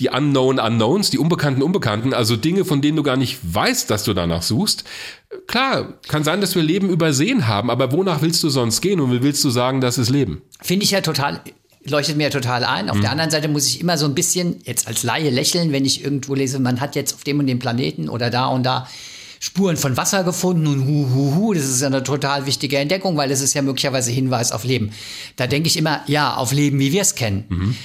[0.00, 4.02] die Unknown Unknowns, die unbekannten Unbekannten, also Dinge, von denen du gar nicht weißt, dass
[4.02, 4.84] du danach suchst.
[5.46, 9.12] Klar, kann sein, dass wir Leben übersehen haben, aber wonach willst du sonst gehen und
[9.12, 10.42] wie willst du sagen, das ist Leben?
[10.60, 11.40] Finde ich ja total,
[11.84, 12.90] leuchtet mir ja total ein.
[12.90, 13.02] Auf mhm.
[13.02, 16.02] der anderen Seite muss ich immer so ein bisschen jetzt als Laie lächeln, wenn ich
[16.02, 18.88] irgendwo lese, man hat jetzt auf dem und dem Planeten oder da und da
[19.40, 23.30] Spuren von Wasser gefunden und hu, hu, hu, das ist eine total wichtige Entdeckung, weil
[23.30, 24.92] es ist ja möglicherweise Hinweis auf Leben.
[25.36, 27.44] Da denke ich immer, ja, auf Leben, wie wir es kennen.
[27.50, 27.76] Mhm.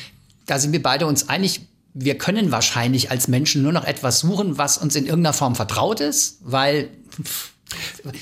[0.46, 1.62] Da sind wir beide uns einig,
[1.94, 6.00] wir können wahrscheinlich als Menschen nur noch etwas suchen, was uns in irgendeiner Form vertraut
[6.00, 6.90] ist, weil
[7.22, 7.52] pff,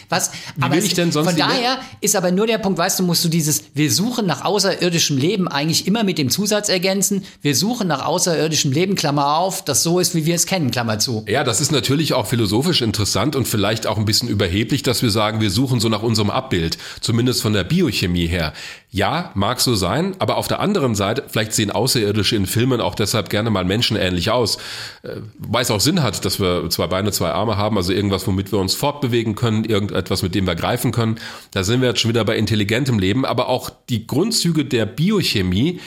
[0.10, 0.32] was?
[0.56, 3.04] Wie aber will ich denn sonst von daher ist aber nur der Punkt, weißt du,
[3.04, 7.56] musst du dieses, wir suchen nach außerirdischem Leben eigentlich immer mit dem Zusatz ergänzen, wir
[7.56, 11.26] suchen nach außerirdischem Leben, Klammer auf, das so ist, wie wir es kennen, Klammer zu.
[11.28, 15.12] Ja, das ist natürlich auch philosophisch interessant und vielleicht auch ein bisschen überheblich, dass wir
[15.12, 18.54] sagen, wir suchen so nach unserem Abbild, zumindest von der Biochemie her.
[18.89, 22.95] Ja, mag so sein, aber auf der anderen Seite, vielleicht sehen Außerirdische in Filmen auch
[22.95, 24.58] deshalb gerne mal menschenähnlich aus.
[25.04, 28.26] Äh, weil es auch Sinn hat, dass wir zwei Beine, zwei Arme haben, also irgendwas,
[28.28, 31.17] womit wir uns fortbewegen können, irgendetwas, mit dem wir greifen können.
[31.52, 35.82] Da sind wir jetzt schon wieder bei intelligentem Leben, aber auch die Grundzüge der Biochemie,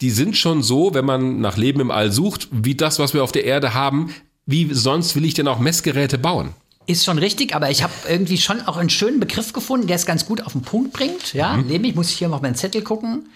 [0.00, 3.22] die sind schon so, wenn man nach Leben im All sucht, wie das, was wir
[3.22, 4.14] auf der Erde haben.
[4.46, 6.54] Wie sonst will ich denn auch Messgeräte bauen?
[6.88, 10.06] Ist schon richtig, aber ich habe irgendwie schon auch einen schönen Begriff gefunden, der es
[10.06, 11.34] ganz gut auf den Punkt bringt.
[11.34, 11.66] Ja, mhm.
[11.66, 13.28] nämlich muss ich hier auf meinen Zettel gucken.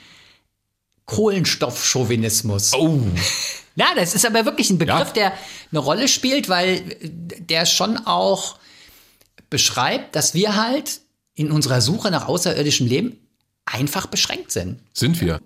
[1.05, 2.73] Kohlenstoffchauvinismus.
[2.73, 3.01] Oh.
[3.75, 5.13] Ja, das ist aber wirklich ein Begriff, ja.
[5.15, 5.33] der
[5.71, 8.59] eine Rolle spielt, weil der schon auch
[9.49, 11.01] beschreibt, dass wir halt
[11.35, 13.17] in unserer Suche nach außerirdischem Leben
[13.65, 14.81] einfach beschränkt sind.
[14.93, 15.41] Sind wir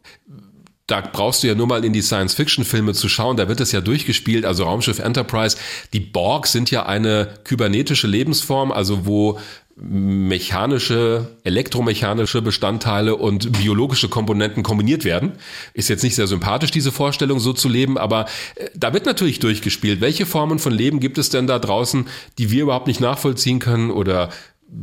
[0.87, 3.81] da brauchst du ja nur mal in die Science-Fiction-Filme zu schauen, da wird es ja
[3.81, 5.57] durchgespielt, also Raumschiff Enterprise.
[5.93, 9.39] Die Borg sind ja eine kybernetische Lebensform, also wo
[9.79, 15.33] mechanische, elektromechanische Bestandteile und biologische Komponenten kombiniert werden.
[15.75, 19.39] Ist jetzt nicht sehr sympathisch, diese Vorstellung so zu leben, aber äh, da wird natürlich
[19.39, 20.01] durchgespielt.
[20.01, 22.07] Welche Formen von Leben gibt es denn da draußen,
[22.39, 24.31] die wir überhaupt nicht nachvollziehen können oder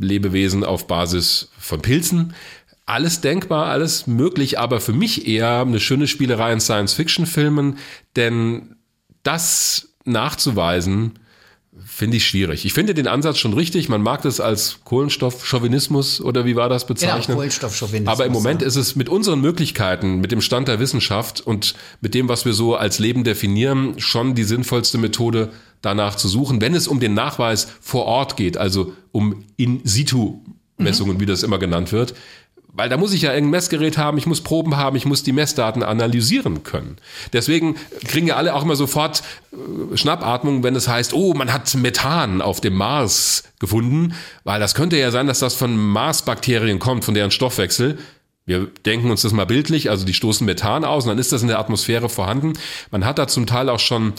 [0.00, 2.34] Lebewesen auf Basis von Pilzen?
[2.86, 7.78] Alles denkbar, alles möglich, aber für mich eher eine schöne Spielerei in Science-Fiction-Filmen,
[8.16, 8.76] denn
[9.22, 11.18] das nachzuweisen,
[11.84, 12.64] finde ich schwierig.
[12.64, 13.88] Ich finde den Ansatz schon richtig.
[13.88, 17.26] Man mag das als Kohlenstoffchauvinismus oder wie war das bezeichnet?
[17.26, 18.12] Genau, Kohlenstoffchauvinismus.
[18.12, 22.14] Aber im Moment ist es mit unseren Möglichkeiten, mit dem Stand der Wissenschaft und mit
[22.14, 25.50] dem, was wir so als Leben definieren, schon die sinnvollste Methode,
[25.82, 30.40] danach zu suchen, wenn es um den Nachweis vor Ort geht, also um in situ
[30.78, 31.20] Messungen, mhm.
[31.20, 32.14] wie das immer genannt wird.
[32.76, 35.32] Weil da muss ich ja ein Messgerät haben, ich muss Proben haben, ich muss die
[35.32, 36.96] Messdaten analysieren können.
[37.32, 41.72] Deswegen kriegen ja alle auch immer sofort äh, Schnappatmung, wenn es heißt, oh, man hat
[41.76, 47.04] Methan auf dem Mars gefunden, weil das könnte ja sein, dass das von Marsbakterien kommt,
[47.04, 47.96] von deren Stoffwechsel.
[48.44, 51.42] Wir denken uns das mal bildlich, also die stoßen Methan aus und dann ist das
[51.42, 52.54] in der Atmosphäre vorhanden.
[52.90, 54.14] Man hat da zum Teil auch schon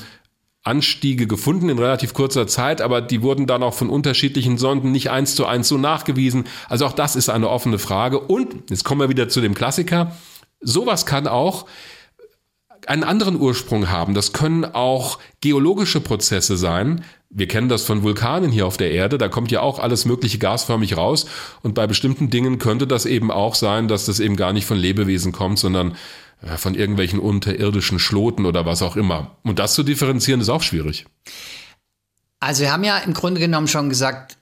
[0.66, 5.12] Anstiege gefunden in relativ kurzer Zeit, aber die wurden dann auch von unterschiedlichen Sonden nicht
[5.12, 6.46] eins zu eins so nachgewiesen.
[6.68, 8.20] Also auch das ist eine offene Frage.
[8.20, 10.16] Und jetzt kommen wir wieder zu dem Klassiker.
[10.60, 11.68] Sowas kann auch
[12.88, 14.14] einen anderen Ursprung haben.
[14.14, 17.04] Das können auch geologische Prozesse sein.
[17.30, 19.18] Wir kennen das von Vulkanen hier auf der Erde.
[19.18, 21.26] Da kommt ja auch alles mögliche gasförmig raus.
[21.64, 24.78] Und bei bestimmten Dingen könnte das eben auch sein, dass das eben gar nicht von
[24.78, 25.96] Lebewesen kommt, sondern
[26.58, 29.38] von irgendwelchen unterirdischen Schloten oder was auch immer.
[29.44, 31.06] Und das zu differenzieren ist auch schwierig.
[32.40, 34.38] Also wir haben ja im Grunde genommen schon gesagt,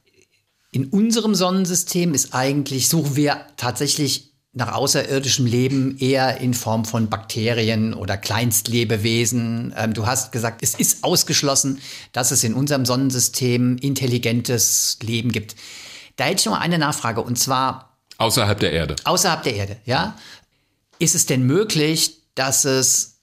[0.72, 7.10] in unserem Sonnensystem ist eigentlich, suchen wir tatsächlich nach außerirdischem Leben eher in Form von
[7.10, 9.74] Bakterien oder Kleinstlebewesen.
[9.76, 11.80] Ähm, du hast gesagt, es ist ausgeschlossen,
[12.12, 15.56] dass es in unserem Sonnensystem intelligentes Leben gibt.
[16.18, 18.96] Da hätte ich noch eine Nachfrage und zwar Außerhalb der Erde.
[19.06, 20.16] Außerhalb der Erde, ja.
[21.04, 23.20] Ist es denn möglich, dass es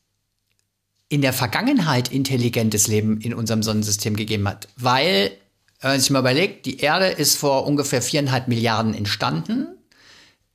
[1.09, 4.69] in der Vergangenheit intelligentes Leben in unserem Sonnensystem gegeben hat.
[4.77, 5.33] Weil,
[5.81, 9.66] wenn man sich mal überlegt, die Erde ist vor ungefähr viereinhalb Milliarden entstanden.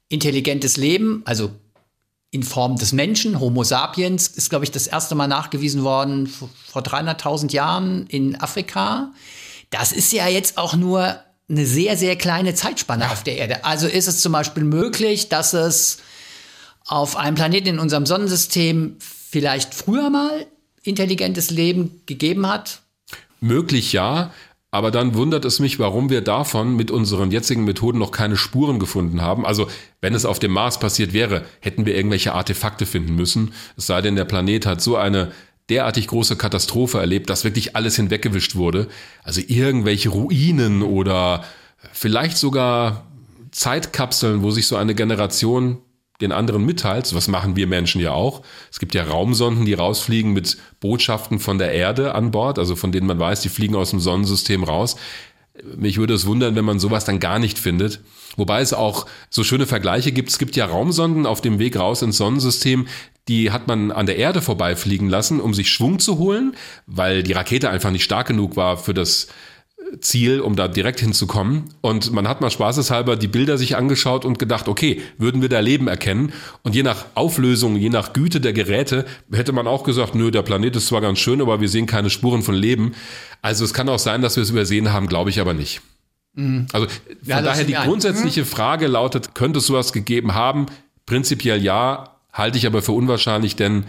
[0.08, 1.50] Intelligentes Leben, also
[2.30, 6.84] in Form des Menschen, Homo sapiens, ist, glaube ich, das erste Mal nachgewiesen worden vor
[6.84, 9.14] 300.000 Jahren in Afrika.
[9.72, 13.66] Das ist ja jetzt auch nur eine sehr, sehr kleine Zeitspanne auf der Erde.
[13.66, 15.98] Also ist es zum Beispiel möglich, dass es
[16.86, 20.46] auf einem Planeten in unserem Sonnensystem vielleicht früher mal
[20.84, 22.82] intelligentes Leben gegeben hat?
[23.42, 24.32] Möglich ja,
[24.72, 28.78] aber dann wundert es mich, warum wir davon mit unseren jetzigen Methoden noch keine Spuren
[28.78, 29.46] gefunden haben.
[29.46, 29.68] Also
[30.02, 33.54] wenn es auf dem Mars passiert wäre, hätten wir irgendwelche Artefakte finden müssen.
[33.78, 35.32] Es sei denn, der Planet hat so eine
[35.70, 38.88] derartig große Katastrophe erlebt, dass wirklich alles hinweggewischt wurde.
[39.24, 41.46] Also irgendwelche Ruinen oder
[41.94, 43.06] vielleicht sogar
[43.52, 45.78] Zeitkapseln, wo sich so eine Generation
[46.22, 48.42] den anderen mitteilt, was machen wir Menschen ja auch.
[48.72, 52.92] Es gibt ja Raumsonden, die rausfliegen mit Botschaften von der Erde an Bord, also von
[52.92, 54.96] denen man weiß, die fliegen aus dem Sonnensystem raus.
[55.76, 58.02] Mich würde es wundern, wenn man sowas dann gar nicht findet.
[58.38, 60.30] Wobei es auch so schöne Vergleiche gibt.
[60.30, 62.88] Es gibt ja Raumsonden auf dem Weg raus ins Sonnensystem,
[63.28, 67.34] die hat man an der Erde vorbeifliegen lassen, um sich Schwung zu holen, weil die
[67.34, 69.28] Rakete einfach nicht stark genug war für das
[70.00, 71.66] Ziel, um da direkt hinzukommen.
[71.82, 75.60] Und man hat mal spaßeshalber die Bilder sich angeschaut und gedacht, okay, würden wir da
[75.60, 76.34] Leben erkennen?
[76.64, 80.42] Und je nach Auflösung, je nach Güte der Geräte, hätte man auch gesagt, nö, der
[80.42, 82.94] Planet ist zwar ganz schön, aber wir sehen keine Spuren von Leben.
[83.42, 85.82] Also es kann auch sein, dass wir es übersehen haben, glaube ich aber nicht.
[86.34, 86.68] Mhm.
[86.74, 88.48] Also von ja, daher die grundsätzliche mhm.
[88.48, 90.66] Frage lautet, könnte es sowas gegeben haben?
[91.06, 93.86] Prinzipiell ja, halte ich aber für unwahrscheinlich, denn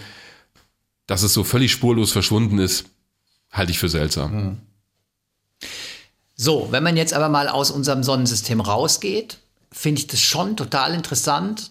[1.06, 2.86] dass es so völlig spurlos verschwunden ist,
[3.50, 4.34] halte ich für seltsam.
[4.34, 4.58] Mhm.
[6.34, 9.38] So, wenn man jetzt aber mal aus unserem Sonnensystem rausgeht,
[9.72, 11.70] finde ich das schon total interessant,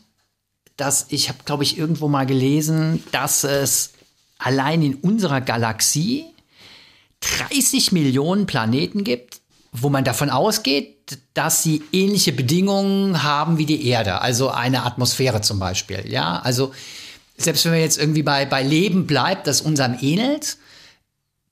[0.78, 3.94] dass ich habe, glaube ich, irgendwo mal gelesen, dass es
[4.38, 6.26] allein in unserer Galaxie
[7.50, 9.40] 30 Millionen Planeten gibt,
[9.72, 15.42] wo man davon ausgeht, dass sie ähnliche Bedingungen haben wie die Erde, also eine Atmosphäre
[15.42, 16.04] zum Beispiel.
[16.08, 16.74] Ja, also
[17.38, 20.58] selbst wenn man jetzt irgendwie bei, bei Leben bleibt, das unserem ähnelt,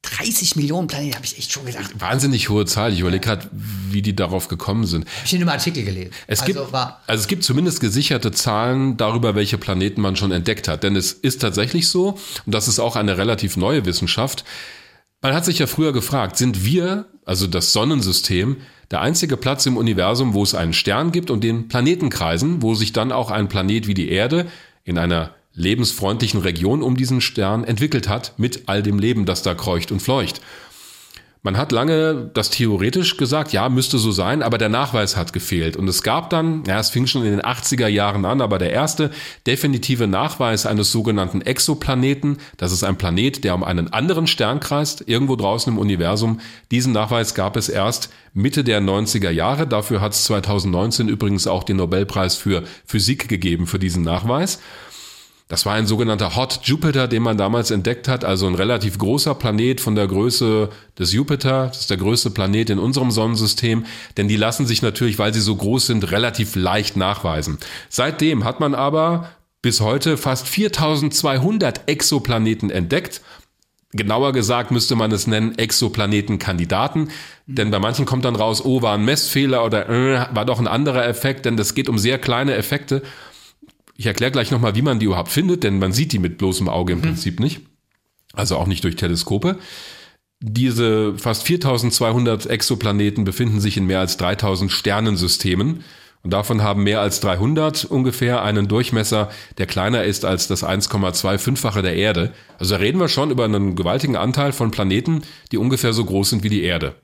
[0.04, 1.92] 30 Millionen Planeten, habe ich echt schon gedacht.
[1.98, 2.94] Wahnsinnig hohe Zahl.
[2.94, 5.06] Ich überlege gerade, wie die darauf gekommen sind.
[5.06, 6.12] Hab ich in einem Artikel gelesen.
[6.28, 10.68] Es also, gibt, also es gibt zumindest gesicherte Zahlen darüber, welche Planeten man schon entdeckt
[10.68, 10.84] hat.
[10.84, 14.44] Denn es ist tatsächlich so, und das ist auch eine relativ neue Wissenschaft.
[15.22, 18.58] Man hat sich ja früher gefragt, sind wir, also das Sonnensystem,
[18.92, 22.92] der einzige Platz im Universum, wo es einen Stern gibt und den Planetenkreisen, wo sich
[22.92, 24.48] dann auch ein Planet wie die Erde
[24.84, 29.54] in einer lebensfreundlichen Region um diesen Stern entwickelt hat, mit all dem Leben, das da
[29.54, 30.42] kreucht und fleucht.
[31.46, 35.76] Man hat lange das theoretisch gesagt, ja, müsste so sein, aber der Nachweis hat gefehlt.
[35.76, 38.72] Und es gab dann, ja, es fing schon in den 80er Jahren an, aber der
[38.72, 39.12] erste
[39.46, 45.04] definitive Nachweis eines sogenannten Exoplaneten, das ist ein Planet, der um einen anderen Stern kreist,
[45.06, 46.40] irgendwo draußen im Universum.
[46.72, 49.68] Diesen Nachweis gab es erst Mitte der 90er Jahre.
[49.68, 54.60] Dafür hat es 2019 übrigens auch den Nobelpreis für Physik gegeben für diesen Nachweis.
[55.50, 59.36] Das war ein sogenannter Hot Jupiter, den man damals entdeckt hat, also ein relativ großer
[59.36, 61.68] Planet von der Größe des Jupiter.
[61.68, 65.42] Das ist der größte Planet in unserem Sonnensystem, denn die lassen sich natürlich, weil sie
[65.42, 67.58] so groß sind, relativ leicht nachweisen.
[67.90, 69.30] Seitdem hat man aber
[69.62, 73.22] bis heute fast 4200 Exoplaneten entdeckt.
[73.92, 77.12] Genauer gesagt müsste man es nennen Exoplanetenkandidaten,
[77.46, 80.68] denn bei manchen kommt dann raus, oh, war ein Messfehler oder äh, war doch ein
[80.68, 83.04] anderer Effekt, denn das geht um sehr kleine Effekte
[84.04, 86.68] ich erkläre gleich nochmal, wie man die überhaupt findet, denn man sieht die mit bloßem
[86.68, 87.04] Auge im mhm.
[87.04, 87.62] Prinzip nicht.
[88.34, 89.60] Also auch nicht durch Teleskope.
[90.42, 95.86] Diese fast 4200 Exoplaneten befinden sich in mehr als 3000 Sternensystemen.
[96.22, 101.82] Und davon haben mehr als 300 ungefähr einen Durchmesser, der kleiner ist als das 1,25-fache
[101.82, 102.34] der Erde.
[102.60, 105.22] Also da reden wir schon über einen gewaltigen Anteil von Planeten,
[105.54, 106.96] die ungefähr so groß sind wie die Erde.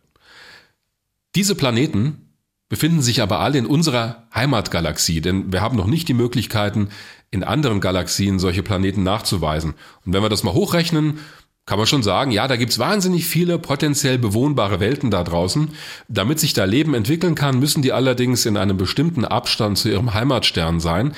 [1.33, 2.28] Diese Planeten
[2.69, 6.89] befinden sich aber alle in unserer Heimatgalaxie, denn wir haben noch nicht die Möglichkeiten,
[7.31, 9.73] in anderen Galaxien solche Planeten nachzuweisen.
[10.05, 11.19] Und wenn wir das mal hochrechnen,
[11.65, 15.69] kann man schon sagen, ja, da gibt's wahnsinnig viele potenziell bewohnbare Welten da draußen.
[16.07, 20.15] Damit sich da Leben entwickeln kann, müssen die allerdings in einem bestimmten Abstand zu ihrem
[20.15, 21.13] Heimatstern sein.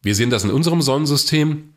[0.00, 1.70] Wir sehen das in unserem Sonnensystem.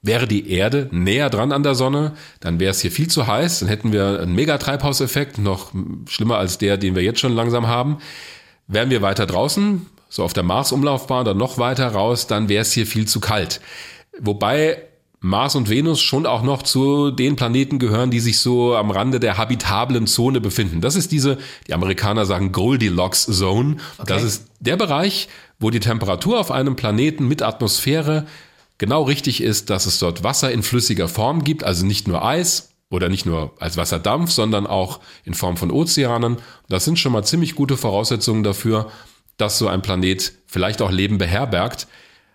[0.00, 3.60] Wäre die Erde näher dran an der Sonne, dann wäre es hier viel zu heiß,
[3.60, 5.72] dann hätten wir einen Megatreibhauseffekt, noch
[6.06, 7.98] schlimmer als der, den wir jetzt schon langsam haben.
[8.68, 12.72] Wären wir weiter draußen, so auf der Mars-Umlaufbahn oder noch weiter raus, dann wäre es
[12.72, 13.60] hier viel zu kalt.
[14.18, 14.82] Wobei
[15.20, 19.18] Mars und Venus schon auch noch zu den Planeten gehören, die sich so am Rande
[19.18, 20.80] der habitablen Zone befinden.
[20.80, 23.78] Das ist diese, die Amerikaner sagen Goldilocks Zone.
[23.98, 24.06] Okay.
[24.06, 25.28] Das ist der Bereich,
[25.58, 28.26] wo die Temperatur auf einem Planeten mit Atmosphäre
[28.76, 32.70] genau richtig ist, dass es dort Wasser in flüssiger Form gibt, also nicht nur Eis
[32.90, 36.36] oder nicht nur als Wasserdampf, sondern auch in Form von Ozeanen.
[36.68, 38.90] Das sind schon mal ziemlich gute Voraussetzungen dafür,
[39.36, 41.86] dass so ein Planet vielleicht auch Leben beherbergt.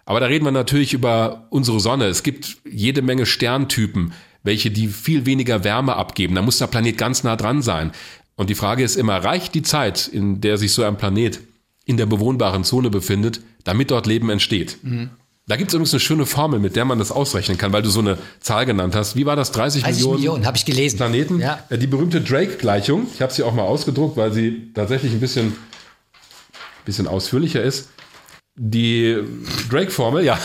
[0.05, 2.05] Aber da reden wir natürlich über unsere Sonne.
[2.05, 4.13] Es gibt jede Menge Sterntypen,
[4.43, 6.35] welche die viel weniger Wärme abgeben.
[6.35, 7.91] Da muss der Planet ganz nah dran sein.
[8.35, 11.39] Und die Frage ist immer, reicht die Zeit, in der sich so ein Planet
[11.85, 14.77] in der bewohnbaren Zone befindet, damit dort Leben entsteht?
[14.81, 15.11] Mhm.
[15.45, 17.89] Da gibt es übrigens eine schöne Formel, mit der man das ausrechnen kann, weil du
[17.89, 19.17] so eine Zahl genannt hast.
[19.17, 19.51] Wie war das?
[19.51, 20.97] 30, 30 Millionen, Millionen habe ich gelesen.
[20.97, 21.39] Planeten.
[21.39, 21.59] Ja.
[21.69, 23.07] Die berühmte Drake-Gleichung.
[23.13, 25.57] Ich habe sie auch mal ausgedruckt, weil sie tatsächlich ein bisschen,
[26.85, 27.89] bisschen ausführlicher ist.
[28.55, 29.17] Die
[29.69, 30.39] Drake-Formel, ja,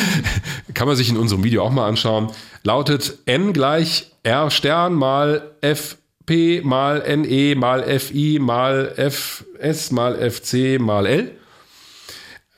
[0.74, 2.30] kann man sich in unserem Video auch mal anschauen,
[2.62, 10.78] lautet n gleich r Stern mal fp mal ne mal fi mal fs mal fc
[10.78, 11.32] mal l.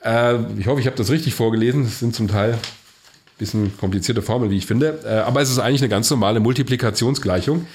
[0.05, 1.83] Äh, ich hoffe, ich habe das richtig vorgelesen.
[1.83, 2.59] Das sind zum Teil ein
[3.37, 4.99] bisschen komplizierte Formeln, wie ich finde.
[5.03, 7.65] Äh, aber es ist eigentlich eine ganz normale Multiplikationsgleichung.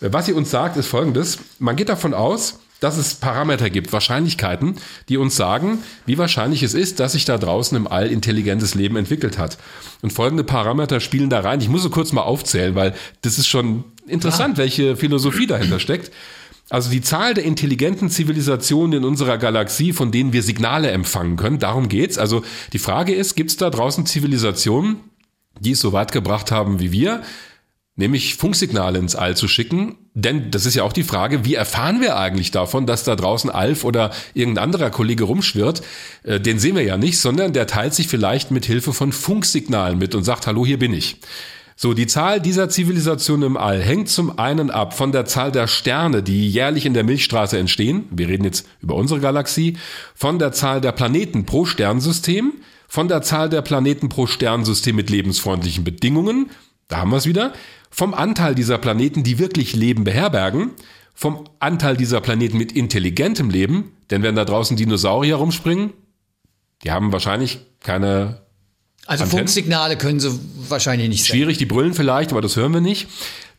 [0.00, 1.38] Äh, was sie uns sagt, ist folgendes.
[1.58, 4.76] Man geht davon aus, dass es Parameter gibt, Wahrscheinlichkeiten,
[5.08, 8.96] die uns sagen, wie wahrscheinlich es ist, dass sich da draußen im All intelligentes Leben
[8.96, 9.56] entwickelt hat.
[10.02, 11.60] Und folgende Parameter spielen da rein.
[11.60, 14.64] Ich muss so kurz mal aufzählen, weil das ist schon interessant, ja.
[14.64, 16.10] welche Philosophie dahinter steckt.
[16.72, 21.58] Also die Zahl der intelligenten Zivilisationen in unserer Galaxie, von denen wir Signale empfangen können,
[21.58, 22.16] darum geht's.
[22.16, 24.96] Also die Frage ist, gibt es da draußen Zivilisationen,
[25.60, 27.20] die es so weit gebracht haben wie wir,
[27.96, 29.96] nämlich Funksignale ins All zu schicken?
[30.14, 33.50] Denn das ist ja auch die Frage, wie erfahren wir eigentlich davon, dass da draußen
[33.50, 35.82] Alf oder irgendein anderer Kollege rumschwirrt?
[36.22, 39.98] Äh, den sehen wir ja nicht, sondern der teilt sich vielleicht mit Hilfe von Funksignalen
[39.98, 41.18] mit und sagt, hallo, hier bin ich.
[41.82, 45.66] So, die Zahl dieser Zivilisation im All hängt zum einen ab von der Zahl der
[45.66, 48.04] Sterne, die jährlich in der Milchstraße entstehen.
[48.12, 49.76] Wir reden jetzt über unsere Galaxie.
[50.14, 52.52] Von der Zahl der Planeten pro Sternsystem.
[52.86, 56.50] Von der Zahl der Planeten pro Sternsystem mit lebensfreundlichen Bedingungen.
[56.86, 57.52] Da haben wir es wieder.
[57.90, 60.70] Vom Anteil dieser Planeten, die wirklich Leben beherbergen.
[61.14, 63.90] Vom Anteil dieser Planeten mit intelligentem Leben.
[64.12, 65.92] Denn wenn da draußen Dinosaurier rumspringen,
[66.84, 68.41] die haben wahrscheinlich keine
[69.06, 69.40] also Antennen.
[69.40, 70.38] Funksignale können sie
[70.68, 71.38] wahrscheinlich nicht senden.
[71.38, 73.08] Schwierig, die brüllen vielleicht, aber das hören wir nicht.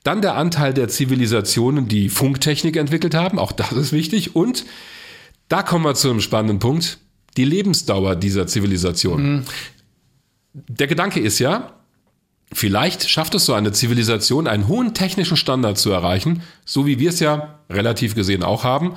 [0.04, 4.36] Dann der Anteil der Zivilisationen, die Funktechnik entwickelt haben, auch das ist wichtig.
[4.36, 4.66] Und
[5.48, 6.98] da kommen wir zu einem spannenden Punkt,
[7.38, 9.24] die Lebensdauer dieser Zivilisation.
[9.24, 9.44] Mhm.
[10.54, 11.74] Der Gedanke ist ja,
[12.52, 17.10] vielleicht schafft es so eine Zivilisation, einen hohen technischen Standard zu erreichen, so wie wir
[17.10, 18.94] es ja relativ gesehen auch haben.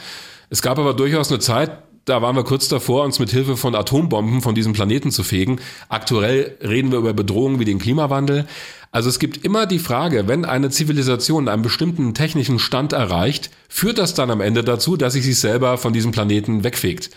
[0.51, 1.71] Es gab aber durchaus eine Zeit,
[2.07, 5.59] da waren wir kurz davor, uns mit Hilfe von Atombomben von diesem Planeten zu fegen.
[5.89, 8.47] Aktuell reden wir über Bedrohungen wie den Klimawandel.
[8.93, 13.99] Also es gibt immer die Frage, wenn eine Zivilisation einen bestimmten technischen Stand erreicht, führt
[13.99, 17.11] das dann am Ende dazu, dass sie sich selber von diesem Planeten wegfegt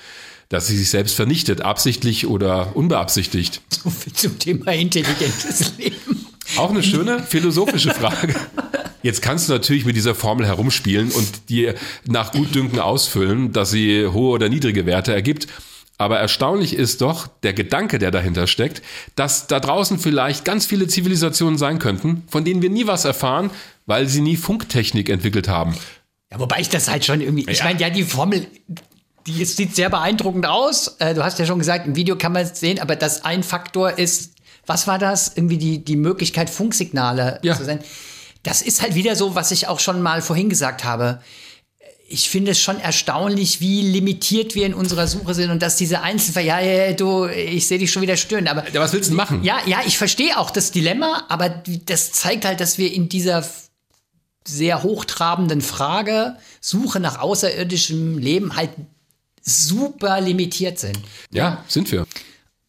[0.50, 3.62] dass sie sich selbst vernichtet, absichtlich oder unbeabsichtigt.
[3.70, 6.26] So viel zum Thema intelligentes Leben.
[6.58, 8.36] Auch eine schöne philosophische Frage.
[9.02, 14.08] Jetzt kannst du natürlich mit dieser Formel herumspielen und dir nach Gutdünken ausfüllen, dass sie
[14.08, 15.48] hohe oder niedrige Werte ergibt.
[15.98, 18.82] Aber erstaunlich ist doch der Gedanke, der dahinter steckt,
[19.16, 23.52] dass da draußen vielleicht ganz viele Zivilisationen sein könnten, von denen wir nie was erfahren,
[23.86, 25.76] weil sie nie Funktechnik entwickelt haben.
[26.32, 28.48] Ja, wobei ich das halt schon irgendwie, ich meine, ja, die Formel,
[29.28, 30.96] die sieht sehr beeindruckend aus.
[31.00, 33.44] Äh, du hast ja schon gesagt, im Video kann man es sehen, aber das ein
[33.44, 34.36] Faktor ist,
[34.70, 35.34] was war das?
[35.36, 37.58] Irgendwie die, die Möglichkeit, Funksignale ja.
[37.58, 37.84] zu senden.
[38.44, 41.22] Das ist halt wieder so, was ich auch schon mal vorhin gesagt habe.
[42.08, 46.02] Ich finde es schon erstaunlich, wie limitiert wir in unserer Suche sind und dass diese
[46.02, 48.48] Einzelfälle, ja, ja, du, ich sehe dich schon wieder stören.
[48.48, 49.44] Aber ja, was willst du machen?
[49.44, 51.50] Ja, ja, ich verstehe auch das Dilemma, aber
[51.86, 53.44] das zeigt halt, dass wir in dieser
[54.48, 58.72] sehr hochtrabenden Frage Suche nach außerirdischem Leben halt
[59.42, 61.00] super limitiert sind.
[61.32, 62.06] Ja, sind wir.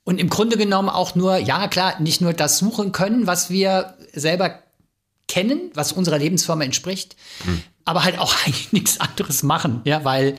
[0.04, 3.94] Und im Grunde genommen auch nur, ja klar, nicht nur das suchen können, was wir
[4.12, 4.58] selber
[5.28, 7.62] kennen, was unserer Lebensform entspricht, hm.
[7.84, 10.36] aber halt auch eigentlich nichts anderes machen, ja, weil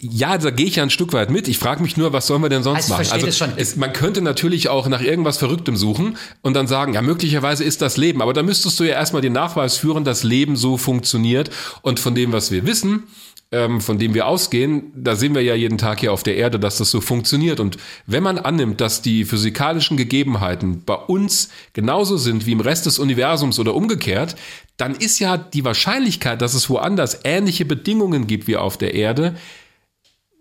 [0.00, 1.48] ja, da gehe ich ja ein Stück weit mit.
[1.48, 3.12] Ich frage mich nur, was sollen wir denn sonst also, machen?
[3.12, 3.52] Also das schon.
[3.56, 7.82] Es, man könnte natürlich auch nach irgendwas Verrücktem suchen und dann sagen, ja, möglicherweise ist
[7.82, 8.22] das Leben.
[8.22, 11.50] Aber da müsstest du ja erstmal den Nachweis führen, dass Leben so funktioniert.
[11.82, 13.08] Und von dem, was wir wissen,
[13.52, 16.58] ähm, von dem wir ausgehen, da sehen wir ja jeden Tag hier auf der Erde,
[16.58, 17.60] dass das so funktioniert.
[17.60, 22.86] Und wenn man annimmt, dass die physikalischen Gegebenheiten bei uns genauso sind wie im Rest
[22.86, 24.36] des Universums oder umgekehrt,
[24.78, 29.36] dann ist ja die Wahrscheinlichkeit, dass es woanders ähnliche Bedingungen gibt wie auf der Erde,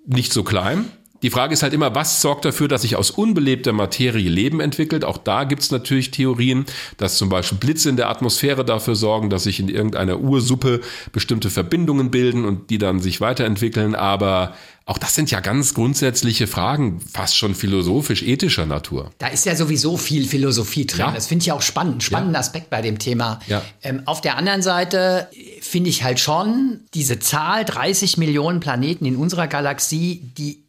[0.07, 0.85] nicht so klein.
[1.21, 5.05] Die Frage ist halt immer, was sorgt dafür, dass sich aus unbelebter Materie Leben entwickelt?
[5.05, 6.65] Auch da gibt es natürlich Theorien,
[6.97, 11.49] dass zum Beispiel Blitze in der Atmosphäre dafür sorgen, dass sich in irgendeiner Ursuppe bestimmte
[11.49, 13.93] Verbindungen bilden und die dann sich weiterentwickeln.
[13.93, 14.55] Aber
[14.85, 19.11] auch das sind ja ganz grundsätzliche Fragen, fast schon philosophisch-ethischer Natur.
[19.19, 21.01] Da ist ja sowieso viel Philosophie drin.
[21.01, 21.11] Ja.
[21.11, 22.39] Das finde ich auch spannend, spannender ja.
[22.39, 23.39] Aspekt bei dem Thema.
[23.47, 23.61] Ja.
[23.83, 25.27] Ähm, auf der anderen Seite
[25.61, 30.60] finde ich halt schon diese Zahl 30 Millionen Planeten in unserer Galaxie, die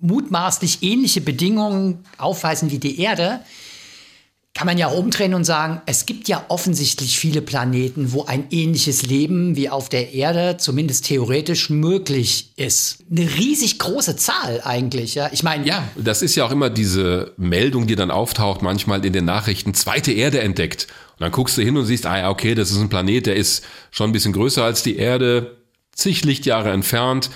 [0.00, 3.40] mutmaßlich ähnliche Bedingungen aufweisen wie die Erde,
[4.54, 9.02] kann man ja umdrehen und sagen, es gibt ja offensichtlich viele Planeten, wo ein ähnliches
[9.02, 12.98] Leben wie auf der Erde zumindest theoretisch möglich ist.
[13.10, 15.30] Eine riesig große Zahl eigentlich, ja.
[15.32, 19.14] Ich meine, ja, das ist ja auch immer diese Meldung, die dann auftaucht, manchmal in
[19.14, 20.86] den Nachrichten, zweite Erde entdeckt.
[21.12, 23.36] Und dann guckst du hin und siehst, ah ja, okay, das ist ein Planet, der
[23.36, 25.56] ist schon ein bisschen größer als die Erde,
[25.94, 27.30] zig Lichtjahre entfernt.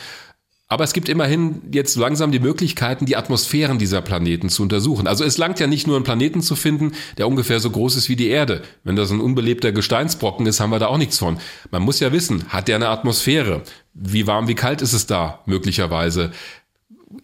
[0.68, 5.06] Aber es gibt immerhin jetzt langsam die Möglichkeiten, die Atmosphären dieser Planeten zu untersuchen.
[5.06, 8.08] Also es langt ja nicht nur einen Planeten zu finden, der ungefähr so groß ist
[8.08, 8.62] wie die Erde.
[8.82, 11.38] Wenn das ein unbelebter Gesteinsbrocken ist, haben wir da auch nichts von.
[11.70, 13.62] Man muss ja wissen, hat der eine Atmosphäre?
[13.94, 16.32] Wie warm, wie kalt ist es da möglicherweise?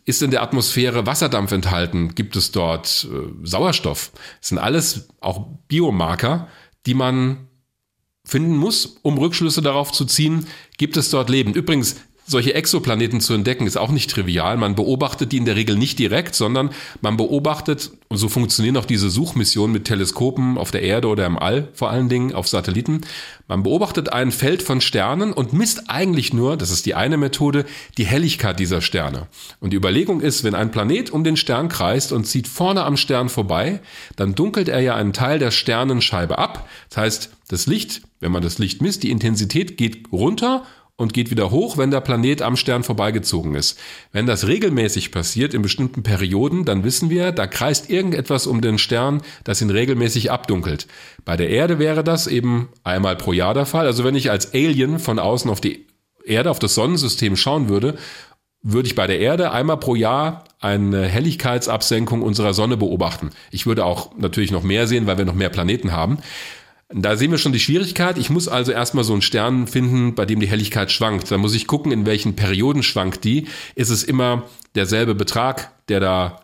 [0.04, 2.14] Ist in der Atmosphäre Wasserdampf enthalten?
[2.14, 4.12] Gibt es dort äh, Sauerstoff?
[4.40, 6.46] Das sind alles auch Biomarker,
[6.86, 7.48] die man
[8.24, 10.46] finden muss, um Rückschlüsse darauf zu ziehen,
[10.78, 11.54] gibt es dort Leben.
[11.54, 14.56] Übrigens, solche Exoplaneten zu entdecken, ist auch nicht trivial.
[14.56, 16.70] Man beobachtet die in der Regel nicht direkt, sondern
[17.00, 21.38] man beobachtet, und so funktionieren auch diese Suchmissionen mit Teleskopen auf der Erde oder im
[21.38, 23.00] All, vor allen Dingen auf Satelliten.
[23.48, 27.64] Man beobachtet ein Feld von Sternen und misst eigentlich nur, das ist die eine Methode,
[27.98, 29.26] die Helligkeit dieser Sterne.
[29.60, 32.96] Und die Überlegung ist, wenn ein Planet um den Stern kreist und zieht vorne am
[32.96, 33.80] Stern vorbei,
[34.16, 36.68] dann dunkelt er ja einen Teil der Sternenscheibe ab.
[36.88, 40.64] Das heißt, das Licht, wenn man das Licht misst, die Intensität geht runter
[40.96, 43.78] und geht wieder hoch, wenn der Planet am Stern vorbeigezogen ist.
[44.12, 48.78] Wenn das regelmäßig passiert in bestimmten Perioden, dann wissen wir, da kreist irgendetwas um den
[48.78, 50.86] Stern, das ihn regelmäßig abdunkelt.
[51.24, 53.86] Bei der Erde wäre das eben einmal pro Jahr der Fall.
[53.86, 55.86] Also wenn ich als Alien von außen auf die
[56.24, 57.96] Erde, auf das Sonnensystem schauen würde,
[58.62, 63.30] würde ich bei der Erde einmal pro Jahr eine Helligkeitsabsenkung unserer Sonne beobachten.
[63.50, 66.18] Ich würde auch natürlich noch mehr sehen, weil wir noch mehr Planeten haben.
[66.94, 68.18] Da sehen wir schon die Schwierigkeit.
[68.18, 71.30] Ich muss also erstmal so einen Stern finden, bei dem die Helligkeit schwankt.
[71.30, 73.46] Da muss ich gucken, in welchen Perioden schwankt die.
[73.74, 76.40] Ist es immer derselbe Betrag, der da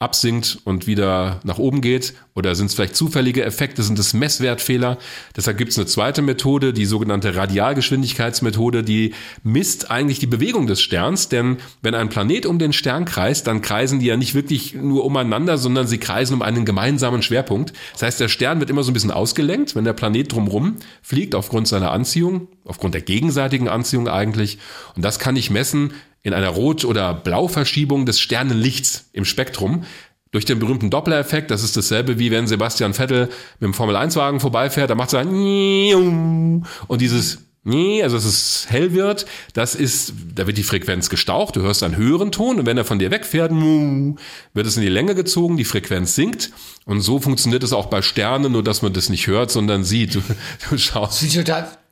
[0.00, 2.14] absinkt und wieder nach oben geht?
[2.34, 3.82] Oder sind es vielleicht zufällige Effekte?
[3.82, 4.98] Sind es Messwertfehler?
[5.36, 9.14] Deshalb gibt es eine zweite Methode, die sogenannte Radialgeschwindigkeitsmethode, die
[9.44, 11.28] misst eigentlich die Bewegung des Sterns.
[11.28, 15.04] Denn wenn ein Planet um den Stern kreist, dann kreisen die ja nicht wirklich nur
[15.04, 17.72] umeinander, sondern sie kreisen um einen gemeinsamen Schwerpunkt.
[17.92, 21.34] Das heißt, der Stern wird immer so ein bisschen ausgelenkt, wenn der Planet drumherum fliegt,
[21.34, 24.58] aufgrund seiner Anziehung, aufgrund der gegenseitigen Anziehung eigentlich.
[24.96, 25.92] Und das kann ich messen
[26.24, 29.84] in einer Rot- oder Blauverschiebung des Sternenlichts im Spektrum
[30.32, 31.52] durch den berühmten Doppler-Effekt.
[31.52, 33.28] Das ist dasselbe wie wenn Sebastian Vettel
[33.60, 39.24] mit dem Formel-1-Wagen vorbeifährt, da macht es ein und dieses also dass es hell wird,
[39.54, 42.84] das ist, da wird die Frequenz gestaucht, du hörst einen höheren Ton und wenn er
[42.84, 46.50] von dir wegfährt, wird es in die Länge gezogen, die Frequenz sinkt
[46.84, 50.14] und so funktioniert es auch bei Sternen, nur dass man das nicht hört, sondern sieht.
[50.14, 50.20] Du,
[50.70, 51.22] du schaust.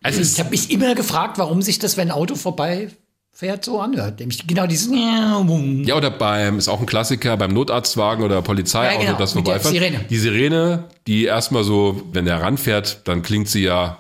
[0.03, 2.91] Also ich habe mich immer gefragt, warum sich das, wenn ein Auto vorbei
[3.33, 4.21] fährt, so anhört.
[4.21, 4.89] Nämlich genau dieses.
[4.93, 9.75] Ja, oder beim, ist auch ein Klassiker, beim Notarztwagen oder Polizeiauto, ja, genau, das vorbeifährt.
[9.75, 10.01] Sirene.
[10.11, 13.99] Die Sirene, die erstmal so, wenn der ranfährt, dann klingt sie ja,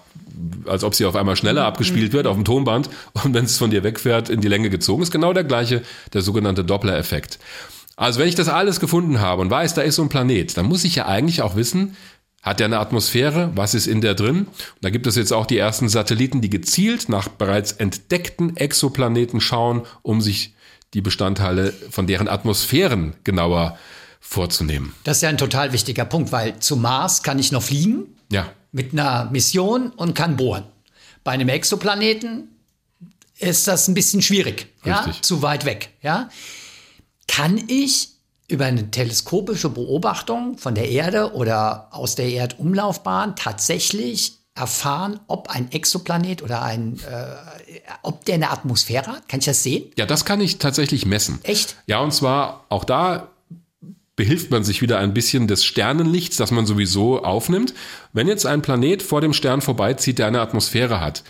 [0.67, 2.89] als ob sie auf einmal schneller abgespielt wird auf dem Tonband
[3.25, 5.11] und wenn es von dir wegfährt, in die Länge gezogen ist.
[5.11, 7.39] Genau der gleiche, der sogenannte Doppler-Effekt.
[7.97, 10.67] Also wenn ich das alles gefunden habe und weiß, da ist so ein Planet, dann
[10.67, 11.97] muss ich ja eigentlich auch wissen,
[12.43, 13.53] hat er eine Atmosphäre?
[13.55, 14.47] Was ist in der drin?
[14.47, 19.41] Und da gibt es jetzt auch die ersten Satelliten, die gezielt nach bereits entdeckten Exoplaneten
[19.41, 20.55] schauen, um sich
[20.93, 23.79] die Bestandteile von deren Atmosphären genauer
[24.21, 24.93] vorzunehmen.
[25.05, 28.17] Das ist ja ein total wichtiger Punkt, weil zum Mars kann ich noch fliegen.
[28.31, 28.53] Ja.
[28.73, 30.65] Mit einer Mission und kann bohren.
[31.25, 32.49] Bei einem Exoplaneten
[33.39, 34.69] ist das ein bisschen schwierig.
[34.85, 35.17] Richtig.
[35.17, 35.23] Ja?
[35.23, 35.91] Zu weit weg.
[36.03, 36.29] Ja?
[37.29, 38.12] Kann ich
[38.53, 45.73] über eine teleskopische Beobachtung von der Erde oder aus der Erdumlaufbahn tatsächlich erfahren, ob ein
[45.73, 49.29] Exoplanet oder ein, äh, ob der eine Atmosphäre hat?
[49.29, 49.91] Kann ich das sehen?
[49.97, 51.41] Ja, das kann ich tatsächlich messen.
[51.43, 51.77] Echt?
[51.87, 53.29] Ja, und zwar auch da
[54.15, 57.73] behilft man sich wieder ein bisschen des Sternenlichts, das man sowieso aufnimmt.
[58.13, 61.25] Wenn jetzt ein Planet vor dem Stern vorbeizieht, der eine Atmosphäre hat,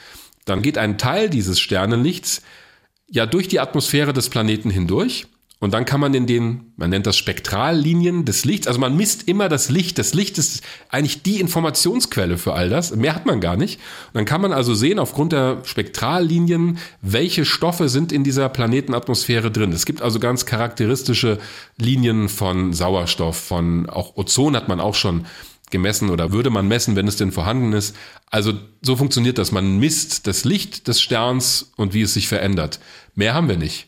[0.45, 2.43] dann geht ein Teil dieses Sternenlichts
[3.09, 5.27] ja durch die Atmosphäre des Planeten hindurch
[5.63, 9.29] Und dann kann man in den, man nennt das Spektrallinien des Lichts, also man misst
[9.29, 9.97] immer das Licht.
[9.97, 12.97] Das Licht ist eigentlich die Informationsquelle für all das.
[12.97, 13.79] Mehr hat man gar nicht.
[14.09, 19.53] Und dann kann man also sehen, aufgrund der Spektrallinien, welche Stoffe sind in dieser Planetenatmosphäre
[19.53, 19.71] drin.
[19.71, 21.39] Es gibt also ganz charakteristische
[21.77, 25.27] Linien von Sauerstoff, von auch Ozon hat man auch schon
[25.71, 27.95] gemessen oder würde man messen, wenn es denn vorhanden ist.
[28.33, 29.53] Also so funktioniert das.
[29.53, 32.81] Man misst das Licht des Sterns und wie es sich verändert.
[33.15, 33.87] Mehr haben wir nicht.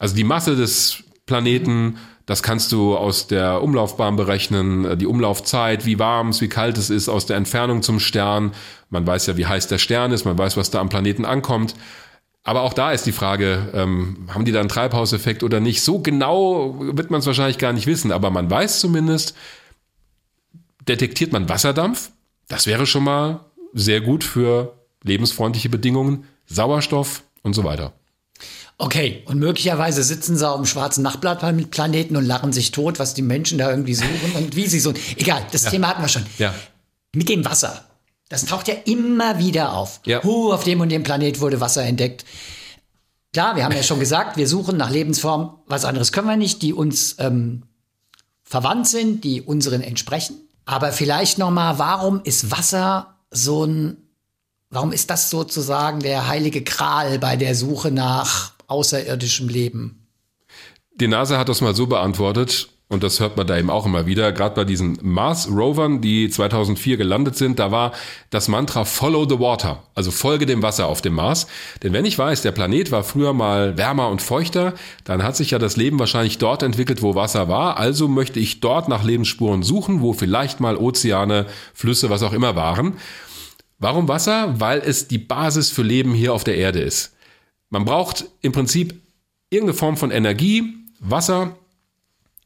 [0.00, 1.96] Also die Masse des Planeten.
[2.26, 6.76] Das kannst du aus der Umlaufbahn berechnen, äh, die Umlaufzeit, wie warm es, wie kalt
[6.76, 8.52] es ist, aus der Entfernung zum Stern.
[8.90, 11.74] Man weiß ja, wie heiß der Stern ist, man weiß, was da am Planeten ankommt.
[12.44, 15.80] Aber auch da ist die Frage, ähm, haben die da einen Treibhauseffekt oder nicht?
[15.82, 19.34] So genau wird man es wahrscheinlich gar nicht wissen, aber man weiß zumindest,
[20.86, 22.10] detektiert man Wasserdampf,
[22.48, 23.40] das wäre schon mal
[23.72, 27.94] sehr gut für lebensfreundliche Bedingungen, Sauerstoff und so weiter.
[28.78, 31.06] Okay, und möglicherweise sitzen sie auf dem schwarzen
[31.70, 34.92] Planeten und lachen sich tot, was die Menschen da irgendwie suchen und wie sie so.
[35.16, 35.70] Egal, das ja.
[35.70, 36.26] Thema hatten wir schon.
[36.38, 36.54] Ja.
[37.14, 37.84] Mit dem Wasser.
[38.28, 40.00] Das taucht ja immer wieder auf.
[40.06, 40.22] Ja.
[40.22, 42.24] Huh, auf dem und dem Planet wurde Wasser entdeckt.
[43.32, 45.50] Klar, wir haben ja schon gesagt, wir suchen nach Lebensformen.
[45.66, 47.62] Was anderes können wir nicht, die uns ähm,
[48.42, 50.36] verwandt sind, die unseren entsprechen.
[50.64, 53.96] Aber vielleicht noch mal, warum ist Wasser so ein,
[54.70, 60.08] warum ist das sozusagen der heilige Kral bei der Suche nach außerirdischem Leben?
[60.96, 64.04] Die NASA hat das mal so beantwortet, und das hört man da eben auch immer
[64.04, 67.92] wieder, gerade bei diesen Mars-Rovern, die 2004 gelandet sind, da war
[68.28, 71.46] das Mantra Follow the Water, also folge dem Wasser auf dem Mars.
[71.82, 75.52] Denn wenn ich weiß, der Planet war früher mal wärmer und feuchter, dann hat sich
[75.52, 77.78] ja das Leben wahrscheinlich dort entwickelt, wo Wasser war.
[77.78, 82.56] Also möchte ich dort nach Lebensspuren suchen, wo vielleicht mal Ozeane, Flüsse, was auch immer
[82.56, 82.98] waren.
[83.78, 84.60] Warum Wasser?
[84.60, 87.11] Weil es die Basis für Leben hier auf der Erde ist.
[87.72, 89.00] Man braucht im Prinzip
[89.48, 91.56] irgendeine Form von Energie, Wasser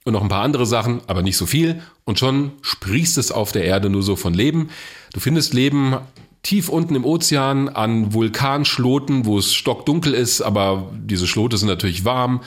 [0.04, 1.82] und noch ein paar andere Sachen, aber nicht so viel.
[2.04, 4.70] Und schon sprießt es auf der Erde nur so von Leben.
[5.12, 5.96] Du findest Leben
[6.44, 12.04] tief unten im Ozean an Vulkanschloten, wo es stockdunkel ist, aber diese Schlote sind natürlich
[12.04, 12.40] warm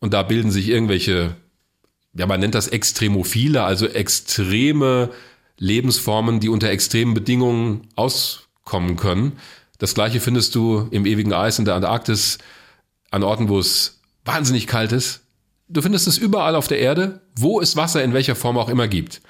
[0.00, 1.36] und da bilden sich irgendwelche,
[2.14, 5.10] ja, man nennt das Extremophile, also extreme
[5.56, 9.34] Lebensformen, die unter extremen Bedingungen auskommen können.
[9.78, 12.38] Das gleiche findest du im ewigen Eis in der Antarktis
[13.10, 15.20] an Orten, wo es wahnsinnig kalt ist.
[15.68, 18.86] Du findest es überall auf der Erde, wo es Wasser in welcher Form auch immer
[18.86, 19.20] gibt.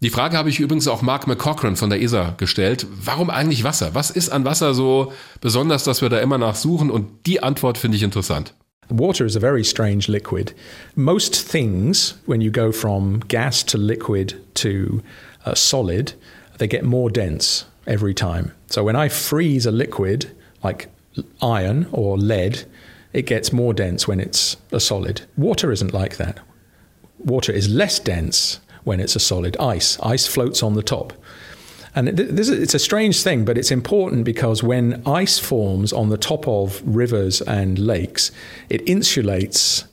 [0.00, 2.86] Die Frage habe ich übrigens auch Mark McCochran von der ESA gestellt.
[3.02, 3.94] Warum eigentlich Wasser?
[3.94, 6.90] Was ist an Wasser so besonders, dass wir da immer nachsuchen?
[6.90, 8.52] Und die Antwort finde ich interessant.
[8.88, 10.54] Water is a very strange liquid.
[10.94, 15.02] Most things, when you go from gas to liquid to
[15.46, 16.14] uh, solid,
[16.58, 18.52] they get more dense every time.
[18.68, 20.88] So when I freeze a liquid like
[21.40, 22.64] iron or lead,
[23.12, 25.22] it gets more dense when it's a solid.
[25.36, 26.40] Water isn't like that.
[27.18, 29.56] Water is less dense when it's a solid.
[29.58, 31.12] Ice, ice floats on the top.
[31.94, 36.18] And this, it's a strange thing, but it's important because when ice forms on the
[36.18, 38.30] top of rivers and lakes,
[38.68, 39.86] it insulates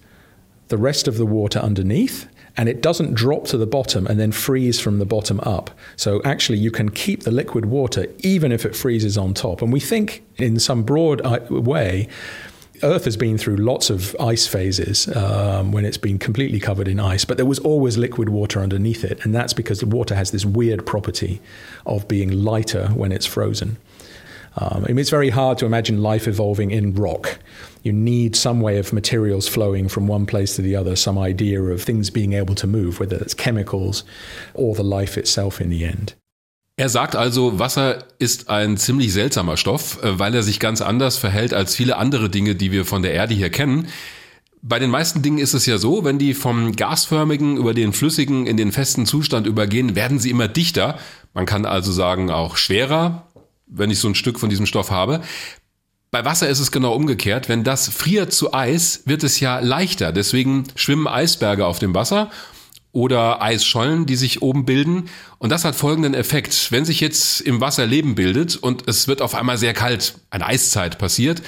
[0.67, 4.31] the rest of the water underneath and it doesn't drop to the bottom and then
[4.31, 5.71] freeze from the bottom up.
[5.95, 9.61] So actually, you can keep the liquid water even if it freezes on top.
[9.61, 12.07] And we think, in some broad uh, way,
[12.83, 16.99] Earth has been through lots of ice phases um, when it's been completely covered in
[16.99, 19.23] ice, but there was always liquid water underneath it.
[19.23, 21.41] And that's because the water has this weird property
[21.85, 23.77] of being lighter when it's frozen.
[24.55, 27.39] Um, it's very hard to imagine life evolving in rock.
[27.81, 31.61] You need some way of materials flowing from one place to the other, some idea
[31.61, 34.03] of things being able to move, whether it's chemicals
[34.53, 36.15] or the life itself in the end.
[36.75, 41.17] Er sagt also, Wasser ist ein ziemlich seltsamer Stoff, äh, weil er sich ganz anders
[41.17, 43.87] verhält als viele andere Dinge, die wir von der Erde hier kennen.
[44.63, 48.47] Bei den meisten Dingen ist es ja so, wenn die vom gasförmigen über den flüssigen
[48.47, 50.97] in den festen Zustand übergehen, werden sie immer dichter.
[51.33, 53.27] Man kann also sagen auch schwerer,
[53.73, 55.21] wenn ich so ein Stück von diesem Stoff habe.
[56.11, 57.49] Bei Wasser ist es genau umgekehrt.
[57.49, 60.11] Wenn das friert zu Eis, wird es ja leichter.
[60.11, 62.29] Deswegen schwimmen Eisberge auf dem Wasser
[62.91, 65.09] oder Eisschollen, die sich oben bilden.
[65.39, 66.71] Und das hat folgenden Effekt.
[66.71, 70.45] Wenn sich jetzt im Wasser Leben bildet und es wird auf einmal sehr kalt, eine
[70.45, 71.41] Eiszeit passiert,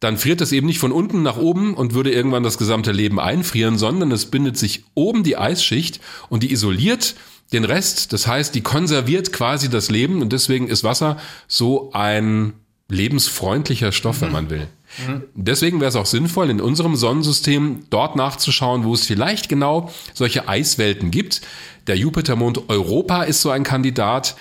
[0.00, 3.20] dann friert es eben nicht von unten nach oben und würde irgendwann das gesamte Leben
[3.20, 7.14] einfrieren, sondern es bindet sich oben die Eisschicht und die isoliert
[7.52, 8.12] den Rest.
[8.14, 12.54] Das heißt, die konserviert quasi das Leben und deswegen ist Wasser so ein
[12.88, 14.66] lebensfreundlicher Stoff, wenn man will.
[15.06, 15.22] Mhm.
[15.34, 20.48] Deswegen wäre es auch sinnvoll, in unserem Sonnensystem dort nachzuschauen, wo es vielleicht genau solche
[20.48, 21.42] Eiswelten gibt.
[21.86, 24.34] Der Jupitermond Europa ist so ein Kandidat.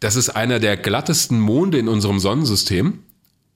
[0.00, 2.98] Das ist einer der glattesten Monde in unserem Sonnensystem.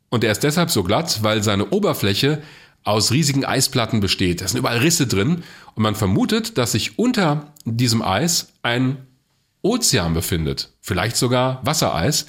[0.09, 2.43] Und er ist deshalb so glatt, weil seine Oberfläche
[2.85, 4.41] aus riesigen Eisplatten besteht.
[4.41, 5.43] Da sind überall Risse drin
[5.75, 8.99] und man vermutet, dass sich unter diesem Eis ein
[9.63, 12.27] Ozean befindet, vielleicht sogar Wassereis.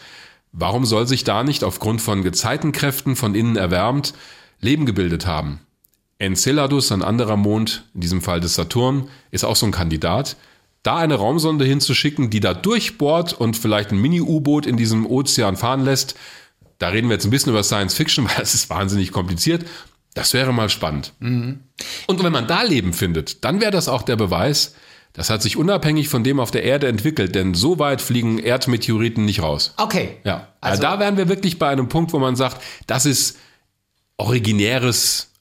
[0.51, 4.15] Warum soll sich da nicht aufgrund von Gezeitenkräften von innen erwärmt
[4.59, 5.59] Leben gebildet haben?
[6.17, 10.35] Enceladus, ein anderer Mond, in diesem Fall des Saturn, ist auch so ein Kandidat.
[10.81, 15.83] Da eine Raumsonde hinzuschicken, die da durchbohrt und vielleicht ein Mini-U-Boot in diesem Ozean fahren
[15.83, 16.15] lässt,
[16.79, 19.65] da reden wir jetzt ein bisschen über Science Fiction, weil es ist wahnsinnig kompliziert.
[20.13, 21.13] Das wäre mal spannend.
[21.19, 21.59] Mhm.
[22.07, 24.73] Und wenn man da Leben findet, dann wäre das auch der Beweis,
[25.13, 29.25] das hat sich unabhängig von dem auf der Erde entwickelt, denn so weit fliegen Erdmeteoriten
[29.25, 29.73] nicht raus.
[29.77, 30.17] Okay.
[30.23, 30.47] Ja.
[30.61, 33.37] Also ja, da wären wir wirklich bei einem Punkt, wo man sagt, das ist
[34.17, 35.31] originäres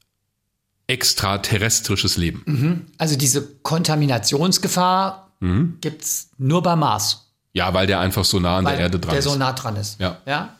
[0.86, 2.42] extraterrestrisches Leben.
[2.46, 2.86] Mhm.
[2.98, 5.78] Also diese Kontaminationsgefahr mhm.
[5.80, 7.32] gibt es nur bei Mars.
[7.52, 9.24] Ja, weil der einfach so nah an weil der Erde dran der ist.
[9.24, 9.98] Der so nah dran ist.
[9.98, 10.18] Ja.
[10.26, 10.56] ja.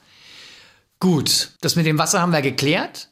[1.01, 3.09] Gut, das mit dem Wasser haben wir geklärt.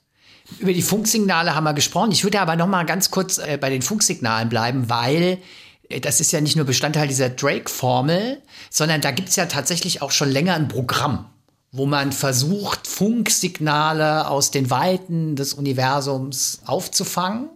[0.58, 2.12] Über die Funksignale haben wir gesprochen.
[2.12, 5.38] Ich würde aber noch mal ganz kurz äh, bei den Funksignalen bleiben, weil
[5.88, 10.02] äh, das ist ja nicht nur Bestandteil dieser Drake-Formel, sondern da gibt es ja tatsächlich
[10.02, 11.30] auch schon länger ein Programm
[11.76, 17.50] wo man versucht, Funksignale aus den Weiten des Universums aufzufangen.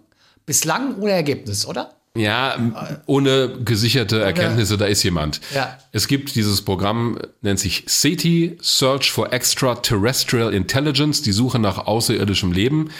[0.45, 1.95] Bislang ohne Ergebnis, oder?
[2.19, 2.59] Ja,
[3.07, 5.41] ohne gesicherte Erkenntnisse, da ist jemand.
[5.55, 5.79] Ja.
[5.93, 12.53] Es gibt dieses Programm, nennt sich SETI, Search for Extraterrestrial Intelligence, die Suche nach außerirdischem
[12.53, 12.91] Leben.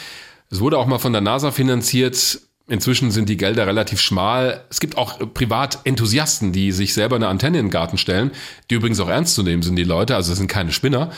[0.51, 2.41] Es wurde auch mal von der NASA finanziert.
[2.69, 4.65] Inzwischen sind die Gelder relativ schmal.
[4.71, 8.31] Es gibt auch Privatenthusiasten, die sich selber eine Antenne in den Garten stellen,
[8.71, 11.11] die übrigens auch ernst zu nehmen sind, die Leute, also das sind keine Spinner.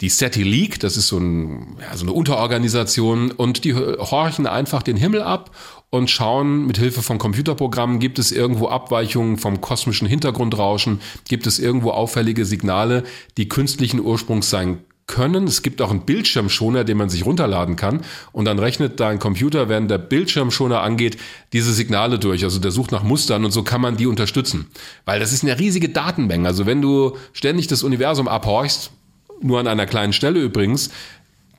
[0.00, 4.82] Die SETI League, das ist so, ein, ja, so eine Unterorganisation und die horchen einfach
[4.82, 5.50] den Himmel ab
[5.88, 11.58] und schauen mit Hilfe von Computerprogrammen, gibt es irgendwo Abweichungen vom kosmischen Hintergrundrauschen, gibt es
[11.58, 13.02] irgendwo auffällige Signale,
[13.38, 15.44] die künstlichen Ursprungs sein können.
[15.44, 18.02] Es gibt auch einen Bildschirmschoner, den man sich runterladen kann.
[18.30, 21.16] Und dann rechnet dein Computer, während der Bildschirmschoner angeht,
[21.52, 22.44] diese Signale durch.
[22.44, 24.68] Also der sucht nach Mustern und so kann man die unterstützen.
[25.06, 26.46] Weil das ist eine riesige Datenmenge.
[26.46, 28.92] Also wenn du ständig das Universum abhorchst,
[29.40, 30.90] nur an einer kleinen Stelle übrigens,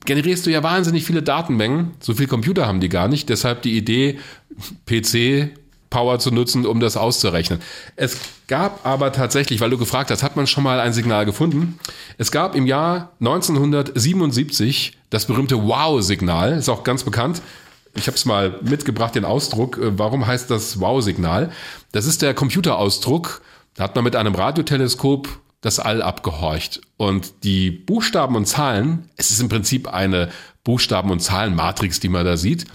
[0.04, 1.92] generierst du ja wahnsinnig viele Datenmengen.
[2.00, 3.28] So viel Computer haben die gar nicht.
[3.28, 4.18] Deshalb die Idee,
[4.86, 5.50] PC,
[5.90, 7.60] Power zu nutzen, um das auszurechnen.
[7.96, 8.16] Es
[8.46, 11.78] gab aber tatsächlich, weil du gefragt hast, hat man schon mal ein Signal gefunden?
[12.16, 17.42] Es gab im Jahr 1977 das berühmte Wow-Signal, ist auch ganz bekannt.
[17.94, 19.78] Ich habe es mal mitgebracht, den Ausdruck.
[19.78, 21.50] Äh, warum heißt das Wow-Signal?
[21.90, 23.42] Das ist der Computerausdruck.
[23.74, 25.28] Da hat man mit einem Radioteleskop
[25.60, 26.80] das All abgehorcht.
[26.96, 30.30] Und die Buchstaben und Zahlen, es ist im Prinzip eine
[30.64, 32.66] Buchstaben- und Zahlenmatrix, die man da sieht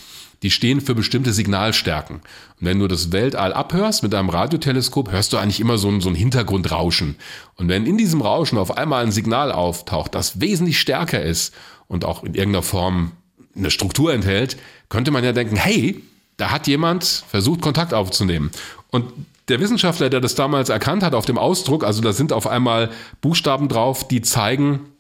[0.45, 2.17] die stehen für bestimmte Signalstärken.
[2.17, 2.21] Und
[2.59, 6.09] wenn du das Weltall abhörst mit einem Radioteleskop, hörst du eigentlich immer so ein, so
[6.09, 7.15] ein Hintergrundrauschen.
[7.55, 11.53] Und wenn in diesem Rauschen auf einmal ein Signal auftaucht, das wesentlich stärker ist
[11.88, 13.13] und auch in irgendeiner Form
[13.55, 14.57] eine Struktur enthält,
[14.89, 16.03] könnte man ja denken, hey,
[16.38, 18.51] da hat jemand versucht, Kontakt aufzunehmen.
[18.91, 19.11] Und
[19.47, 22.89] der Wissenschaftler, der das damals erkannt hat auf dem Ausdruck, also da sind auf einmal
[23.21, 24.91] Buchstaben drauf, die zeigen,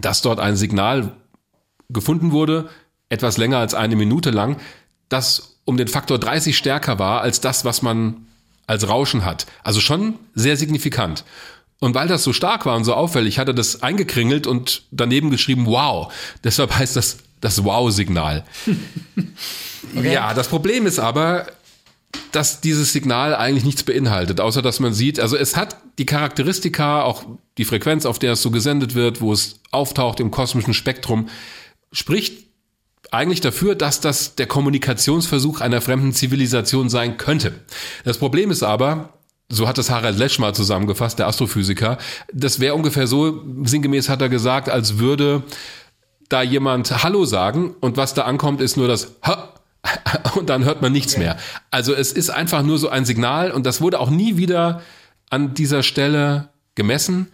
[0.00, 1.12] dass dort ein Signal
[1.90, 2.70] gefunden wurde,
[3.08, 4.56] etwas länger als eine Minute lang,
[5.08, 8.26] das um den Faktor 30 stärker war als das, was man
[8.66, 9.46] als Rauschen hat.
[9.62, 11.24] Also schon sehr signifikant.
[11.78, 15.30] Und weil das so stark war und so auffällig, hat er das eingekringelt und daneben
[15.30, 16.12] geschrieben, wow.
[16.44, 18.44] Deshalb heißt das das Wow-Signal.
[19.96, 20.14] okay.
[20.14, 21.46] Ja, das Problem ist aber,
[22.32, 27.02] dass dieses Signal eigentlich nichts beinhaltet, außer dass man sieht, also es hat die Charakteristika,
[27.02, 27.24] auch
[27.58, 31.28] die Frequenz, auf der es so gesendet wird, wo es auftaucht im kosmischen Spektrum,
[31.92, 32.46] spricht
[33.10, 37.52] eigentlich dafür, dass das der Kommunikationsversuch einer fremden Zivilisation sein könnte.
[38.04, 39.10] Das Problem ist aber,
[39.50, 41.98] so hat es Harald Lesch mal zusammengefasst, der Astrophysiker,
[42.32, 45.42] das wäre ungefähr so, sinngemäß hat er gesagt, als würde
[46.30, 49.51] da jemand Hallo sagen und was da ankommt, ist nur das Ha
[50.34, 51.36] und dann hört man nichts mehr.
[51.70, 54.82] Also es ist einfach nur so ein Signal und das wurde auch nie wieder
[55.30, 57.28] an dieser Stelle gemessen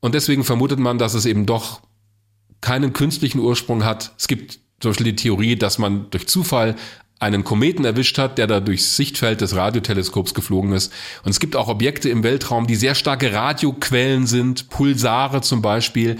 [0.00, 1.80] und deswegen vermutet man, dass es eben doch
[2.60, 4.12] keinen künstlichen Ursprung hat.
[4.18, 6.76] Es gibt zum Beispiel die Theorie, dass man durch Zufall
[7.18, 10.90] einen Kometen erwischt hat, der da durchs Sichtfeld des Radioteleskops geflogen ist.
[11.22, 16.16] Und es gibt auch Objekte im Weltraum, die sehr starke Radioquellen sind, Pulsare zum Beispiel,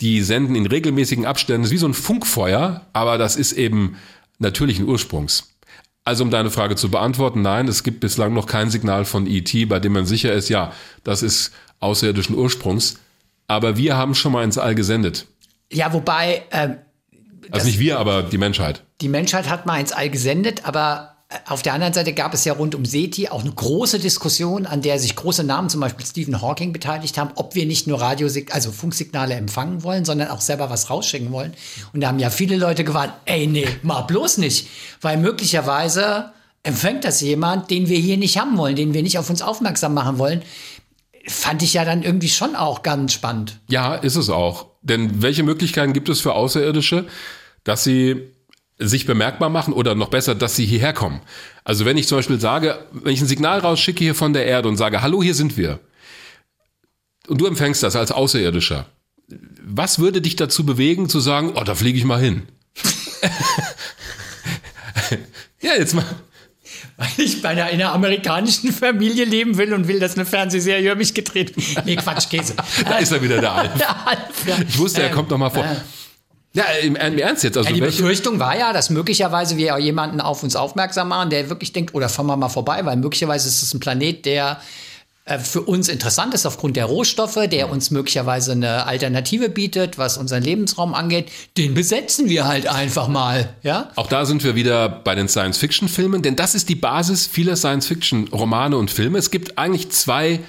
[0.00, 3.96] die senden in regelmäßigen Abständen, das ist wie so ein Funkfeuer, aber das ist eben
[4.40, 5.54] natürlichen Ursprungs.
[6.04, 9.52] Also um deine Frage zu beantworten, nein, es gibt bislang noch kein Signal von ET,
[9.68, 10.72] bei dem man sicher ist, ja,
[11.04, 12.98] das ist außerirdischen Ursprungs.
[13.46, 15.26] Aber wir haben schon mal ins All gesendet.
[15.72, 16.76] Ja, wobei, äh,
[17.50, 18.82] also nicht wir, aber die Menschheit.
[19.00, 22.54] Die Menschheit hat mal ins All gesendet, aber auf der anderen Seite gab es ja
[22.54, 26.42] rund um SETI auch eine große Diskussion, an der sich große Namen, zum Beispiel Stephen
[26.42, 30.70] Hawking, beteiligt haben, ob wir nicht nur Radio, also Funksignale empfangen wollen, sondern auch selber
[30.70, 31.54] was rausschicken wollen.
[31.92, 34.68] Und da haben ja viele Leute gewarnt, ey, nee, mal bloß nicht.
[35.00, 36.32] Weil möglicherweise
[36.64, 39.94] empfängt das jemand, den wir hier nicht haben wollen, den wir nicht auf uns aufmerksam
[39.94, 40.42] machen wollen.
[41.28, 43.60] Fand ich ja dann irgendwie schon auch ganz spannend.
[43.68, 44.66] Ja, ist es auch.
[44.82, 47.06] Denn welche Möglichkeiten gibt es für Außerirdische,
[47.62, 48.32] dass sie
[48.80, 51.20] sich bemerkbar machen oder noch besser, dass sie hierher kommen.
[51.64, 54.68] Also wenn ich zum Beispiel sage, wenn ich ein Signal rausschicke hier von der Erde
[54.68, 55.78] und sage, hallo, hier sind wir,
[57.28, 58.86] und du empfängst das als Außerirdischer,
[59.62, 62.42] was würde dich dazu bewegen zu sagen, oh, da fliege ich mal hin?
[65.60, 66.04] ja, jetzt mal.
[66.96, 70.96] Weil ich bei einer, einer, amerikanischen Familie leben will und will, dass eine Fernsehserie über
[70.96, 71.86] mich gedreht wird.
[71.86, 72.54] Nee, Quatsch, Käse.
[72.84, 73.74] da ist er wieder, der Alf.
[73.78, 74.56] der Alf ja.
[74.68, 75.64] Ich wusste, er kommt noch mal vor.
[76.52, 77.56] Ja, im, im Ernst jetzt.
[77.56, 78.02] Also ja, die welche?
[78.02, 82.08] Befürchtung war ja, dass möglicherweise wir jemanden auf uns aufmerksam machen, der wirklich denkt, oder
[82.08, 84.60] fahren wir mal vorbei, weil möglicherweise ist es ein Planet, der
[85.26, 90.18] äh, für uns interessant ist aufgrund der Rohstoffe, der uns möglicherweise eine Alternative bietet, was
[90.18, 93.90] unseren Lebensraum angeht, den besetzen wir halt einfach mal, ja?
[93.94, 98.76] Auch da sind wir wieder bei den Science-Fiction-Filmen, denn das ist die Basis vieler Science-Fiction-Romane
[98.76, 99.18] und Filme.
[99.18, 100.40] Es gibt eigentlich zwei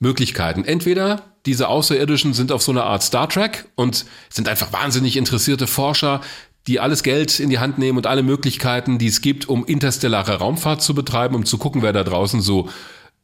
[0.00, 0.64] Möglichkeiten.
[0.64, 5.66] Entweder diese Außerirdischen sind auf so einer Art Star Trek und sind einfach wahnsinnig interessierte
[5.66, 6.20] Forscher,
[6.66, 10.38] die alles Geld in die Hand nehmen und alle Möglichkeiten, die es gibt, um interstellare
[10.38, 12.68] Raumfahrt zu betreiben, um zu gucken, wer da draußen so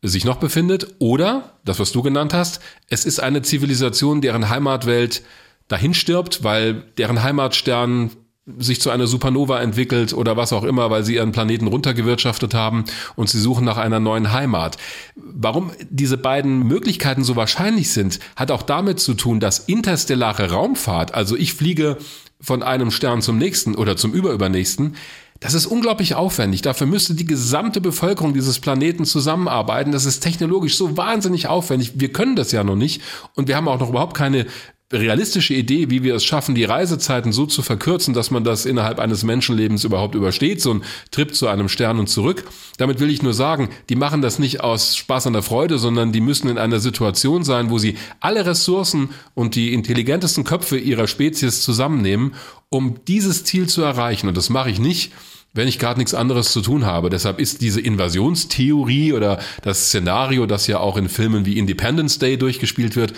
[0.03, 0.95] sich noch befindet.
[0.99, 5.23] Oder, das was du genannt hast, es ist eine Zivilisation, deren Heimatwelt
[5.69, 8.11] dahin stirbt, weil deren Heimatstern
[8.59, 12.85] sich zu einer Supernova entwickelt oder was auch immer, weil sie ihren Planeten runtergewirtschaftet haben
[13.17, 14.77] und sie suchen nach einer neuen Heimat.
[15.17, 21.13] Warum diese beiden Möglichkeiten so wahrscheinlich sind, hat auch damit zu tun, dass interstellare Raumfahrt,
[21.13, 21.99] also ich fliege
[22.41, 24.95] von einem Stern zum nächsten oder zum überübernächsten,
[25.41, 26.63] das ist unglaublich aufwendig.
[26.63, 29.93] Dafür müsste die gesamte Bevölkerung dieses Planeten zusammenarbeiten.
[29.93, 31.93] Das ist technologisch so wahnsinnig aufwendig.
[31.97, 33.03] Wir können das ja noch nicht.
[33.35, 34.47] Und wir haben auch noch überhaupt keine
[34.93, 39.01] realistische Idee, wie wir es schaffen, die Reisezeiten so zu verkürzen, dass man das innerhalb
[39.01, 42.45] eines Menschenlebens überhaupt übersteht, so ein Trip zu einem Stern und zurück.
[42.79, 46.13] Damit will ich nur sagen, die machen das nicht aus Spaß an der Freude, sondern
[46.13, 51.09] die müssen in einer Situation sein, wo sie alle Ressourcen und die intelligentesten Köpfe ihrer
[51.09, 52.35] Spezies zusammennehmen,
[52.69, 54.29] um dieses Ziel zu erreichen.
[54.29, 55.13] Und das mache ich nicht,
[55.53, 57.11] wenn ich gerade nichts anderes zu tun habe.
[57.11, 62.37] Deshalb ist diese Invasionstheorie oder das Szenario, das ja auch in Filmen wie Independence Day
[62.37, 63.15] durchgespielt wird,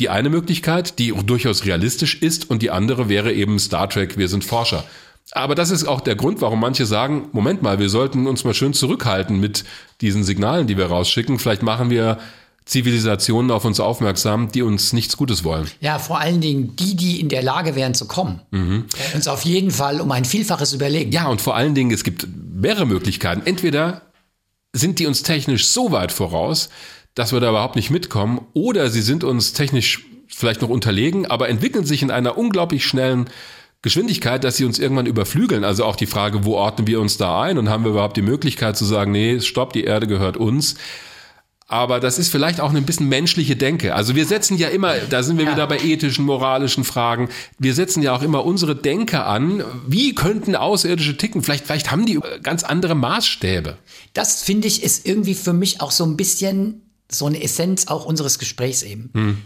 [0.00, 4.28] die eine Möglichkeit, die durchaus realistisch ist, und die andere wäre eben Star Trek, wir
[4.28, 4.84] sind Forscher.
[5.32, 8.54] Aber das ist auch der Grund, warum manche sagen, Moment mal, wir sollten uns mal
[8.54, 9.64] schön zurückhalten mit
[10.00, 11.38] diesen Signalen, die wir rausschicken.
[11.38, 12.18] Vielleicht machen wir
[12.64, 15.68] Zivilisationen auf uns aufmerksam, die uns nichts Gutes wollen.
[15.80, 18.40] Ja, vor allen Dingen die, die in der Lage wären zu kommen.
[18.50, 18.86] Mhm.
[19.14, 21.12] Uns auf jeden Fall um ein Vielfaches überlegen.
[21.12, 23.42] Ja, und vor allen Dingen, es gibt mehrere Möglichkeiten.
[23.44, 24.02] Entweder
[24.72, 26.70] sind die uns technisch so weit voraus,
[27.20, 28.40] dass wir da überhaupt nicht mitkommen.
[28.54, 33.28] Oder sie sind uns technisch vielleicht noch unterlegen, aber entwickeln sich in einer unglaublich schnellen
[33.82, 35.62] Geschwindigkeit, dass sie uns irgendwann überflügeln.
[35.62, 38.22] Also auch die Frage, wo ordnen wir uns da ein und haben wir überhaupt die
[38.22, 40.76] Möglichkeit zu sagen, nee, stopp, die Erde gehört uns.
[41.66, 43.94] Aber das ist vielleicht auch ein bisschen menschliche Denke.
[43.94, 45.52] Also wir setzen ja immer, da sind wir ja.
[45.52, 47.28] wieder bei ethischen, moralischen Fragen.
[47.58, 49.62] Wir setzen ja auch immer unsere Denke an.
[49.86, 51.42] Wie könnten Außerirdische ticken?
[51.42, 53.76] Vielleicht, vielleicht haben die ganz andere Maßstäbe.
[54.14, 58.04] Das finde ich ist irgendwie für mich auch so ein bisschen so eine Essenz auch
[58.04, 59.10] unseres Gesprächs eben.
[59.14, 59.38] Hm.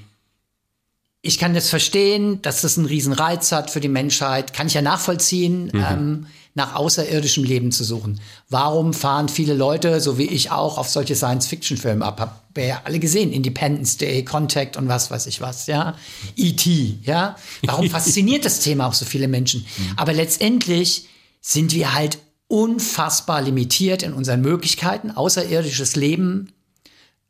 [1.27, 4.75] Ich kann das verstehen, dass das einen riesen Reiz hat für die Menschheit, kann ich
[4.75, 5.85] ja nachvollziehen, mhm.
[5.91, 8.21] ähm, nach außerirdischem Leben zu suchen.
[8.51, 12.43] Warum fahren viele Leute, so wie ich auch, auf solche Science-Fiction-Filme ab?
[12.59, 15.97] Ihr ja alle gesehen, Independence Day, Contact und was weiß ich was, ja?
[16.37, 17.37] E.T., ja?
[17.63, 19.61] Warum fasziniert das Thema auch so viele Menschen?
[19.63, 19.93] Mhm.
[19.97, 21.09] Aber letztendlich
[21.41, 26.53] sind wir halt unfassbar limitiert in unseren Möglichkeiten, außerirdisches Leben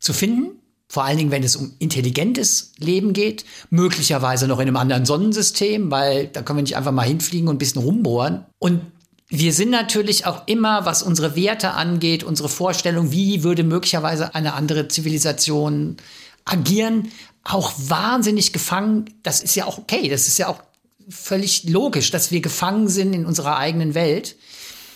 [0.05, 0.59] zu finden.
[0.87, 5.89] Vor allen Dingen, wenn es um intelligentes Leben geht, möglicherweise noch in einem anderen Sonnensystem,
[5.89, 8.45] weil da können wir nicht einfach mal hinfliegen und ein bisschen rumbohren.
[8.59, 8.81] Und
[9.27, 14.53] wir sind natürlich auch immer, was unsere Werte angeht, unsere Vorstellung, wie würde möglicherweise eine
[14.53, 15.97] andere Zivilisation
[16.45, 17.11] agieren,
[17.43, 19.05] auch wahnsinnig gefangen.
[19.23, 20.61] Das ist ja auch okay, das ist ja auch
[21.09, 24.35] völlig logisch, dass wir gefangen sind in unserer eigenen Welt.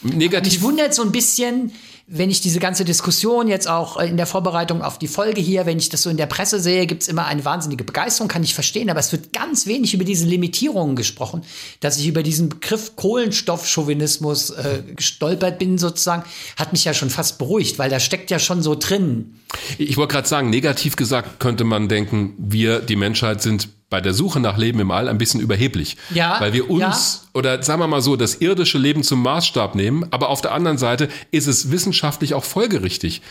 [0.02, 0.54] Negativ.
[0.54, 1.72] Mich wundert so ein bisschen,
[2.12, 5.78] wenn ich diese ganze Diskussion jetzt auch in der Vorbereitung auf die Folge hier, wenn
[5.78, 8.90] ich das so in der Presse sehe, gibt's immer eine wahnsinnige Begeisterung, kann ich verstehen,
[8.90, 11.44] aber es wird ganz wenig über diese Limitierungen gesprochen,
[11.82, 16.24] dass ich über diesen Begriff Kohlenstoffchauvinismus äh, gestolpert bin sozusagen,
[16.58, 19.36] hat mich ja schon fast beruhigt, weil da steckt ja schon so drin.
[19.78, 24.14] Ich wollte gerade sagen, negativ gesagt könnte man denken, wir, die Menschheit, sind bei der
[24.14, 25.98] Suche nach Leben im All ein bisschen überheblich.
[26.14, 27.30] Ja, Weil wir uns, ja.
[27.40, 30.78] oder sagen wir mal so, das irdische Leben zum Maßstab nehmen, aber auf der anderen
[30.78, 33.22] Seite ist es wissenschaftlich auch folgerichtig.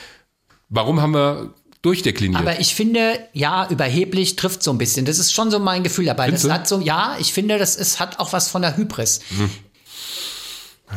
[0.68, 2.40] Warum haben wir durchdekliniert?
[2.42, 5.06] Aber ich finde, ja, überheblich trifft so ein bisschen.
[5.06, 6.24] Das ist schon so mein Gefühl dabei.
[6.24, 6.54] Findest Das du?
[6.54, 9.20] hat so, ja, ich finde, das ist, hat auch was von der Hybris.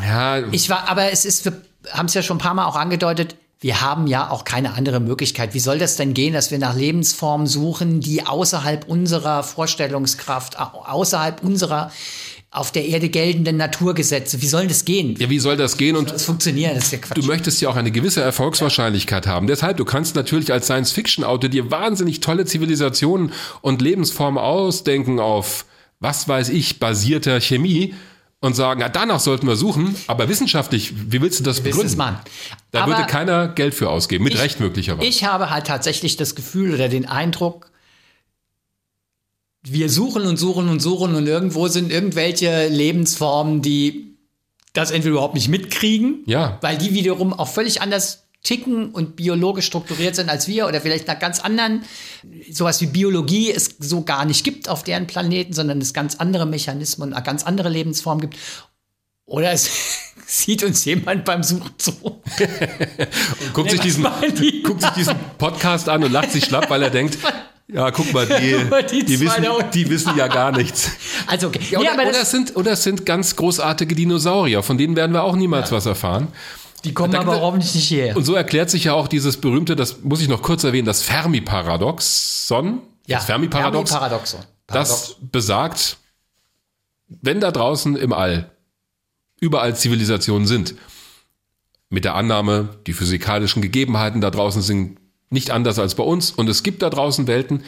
[0.04, 1.54] ja, Ich war, aber es ist, wir
[1.92, 5.00] haben es ja schon ein paar Mal auch angedeutet, wir haben ja auch keine andere
[5.00, 5.54] Möglichkeit.
[5.54, 10.84] Wie soll das denn gehen, dass wir nach Lebensformen suchen, die außerhalb unserer Vorstellungskraft, au-
[10.86, 11.92] außerhalb unserer
[12.54, 15.16] auf der Erde geltenden Naturgesetze, wie soll das gehen?
[15.18, 15.96] ja, wie soll das gehen?
[15.96, 17.18] Und Das funktioniert, das ist ja Quatsch.
[17.18, 19.48] Du möchtest ja auch eine gewisse Erfolgswahrscheinlichkeit haben.
[19.48, 23.32] Deshalb, du kannst natürlich als Science-Fiction-Autor dir wahnsinnig tolle Zivilisationen
[23.62, 25.66] und Lebensformen ausdenken auf,
[26.02, 27.94] was weiß ich, basierter Chemie
[28.42, 31.96] und sagen, ja, danach sollten wir suchen, aber wissenschaftlich, wie willst du das begründen?
[32.72, 35.08] Da Aber würde keiner Geld für ausgeben, mit ich- Recht möglicherweise.
[35.08, 37.72] Ich habe halt tatsächlich das Gefühl oder den Eindruck,
[39.64, 44.16] wir suchen und suchen und suchen und irgendwo sind irgendwelche Lebensformen, die
[44.74, 46.58] das entweder überhaupt nicht mitkriegen, Ja.
[46.62, 51.08] weil die wiederum auch völlig anders ticken und biologisch strukturiert sind als wir oder vielleicht
[51.08, 51.84] nach ganz anderen,
[52.50, 56.46] sowas wie Biologie es so gar nicht gibt auf deren Planeten, sondern es ganz andere
[56.46, 58.38] Mechanismen und ganz andere Lebensformen gibt.
[59.26, 59.70] Oder es
[60.26, 61.94] sieht uns jemand beim Suchen zu.
[63.54, 64.08] guckt, sich was diesen,
[64.40, 64.62] die?
[64.64, 67.18] guckt sich diesen Podcast an und lacht sich schlapp, weil er denkt,
[67.68, 68.58] ja, guck mal, die,
[68.90, 70.92] Die die, wissen, die wissen ja gar nichts.
[71.28, 71.62] Also, okay.
[71.70, 75.14] Ja, oder, aber oder, das, sind, oder es sind ganz großartige Dinosaurier, von denen werden
[75.14, 76.28] wir auch niemals was erfahren.
[76.84, 78.16] Die kommen aber hoffentlich nicht hierher.
[78.16, 81.04] Und so erklärt sich ja auch dieses berühmte, das muss ich noch kurz erwähnen, das
[81.04, 82.82] Fermi-Paradoxon.
[83.08, 84.40] das Fermi-Paradox, Fermi-Paradoxon.
[84.68, 85.98] das besagt,
[87.08, 88.52] wenn da draußen im All
[89.40, 90.76] überall Zivilisationen sind,
[91.90, 94.98] mit der Annahme, die physikalischen Gegebenheiten da draußen sind
[95.30, 97.64] nicht anders als bei uns und es gibt da draußen Welten,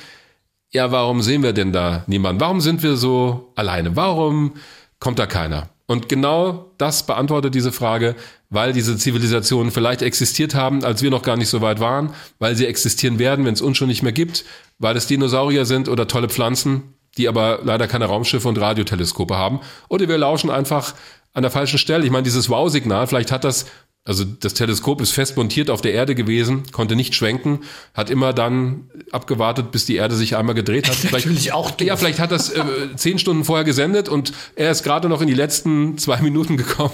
[0.71, 2.41] ja, warum sehen wir denn da niemanden?
[2.41, 3.95] Warum sind wir so alleine?
[3.95, 4.53] Warum
[4.99, 5.69] kommt da keiner?
[5.85, 8.15] Und genau das beantwortet diese Frage,
[8.49, 12.55] weil diese Zivilisationen vielleicht existiert haben, als wir noch gar nicht so weit waren, weil
[12.55, 14.45] sie existieren werden, wenn es uns schon nicht mehr gibt,
[14.79, 19.59] weil es Dinosaurier sind oder tolle Pflanzen, die aber leider keine Raumschiffe und Radioteleskope haben.
[19.89, 20.95] Oder wir lauschen einfach
[21.33, 22.05] an der falschen Stelle.
[22.05, 23.65] Ich meine, dieses Wow-Signal, vielleicht hat das
[24.05, 27.61] also das Teleskop ist fest montiert auf der Erde gewesen, konnte nicht schwenken,
[27.93, 30.95] hat immer dann abgewartet, bis die Erde sich einmal gedreht hat.
[30.95, 31.87] Vielleicht, Natürlich auch doof.
[31.87, 32.63] Ja, vielleicht hat das äh,
[32.97, 36.93] zehn Stunden vorher gesendet und er ist gerade noch in die letzten zwei Minuten gekommen.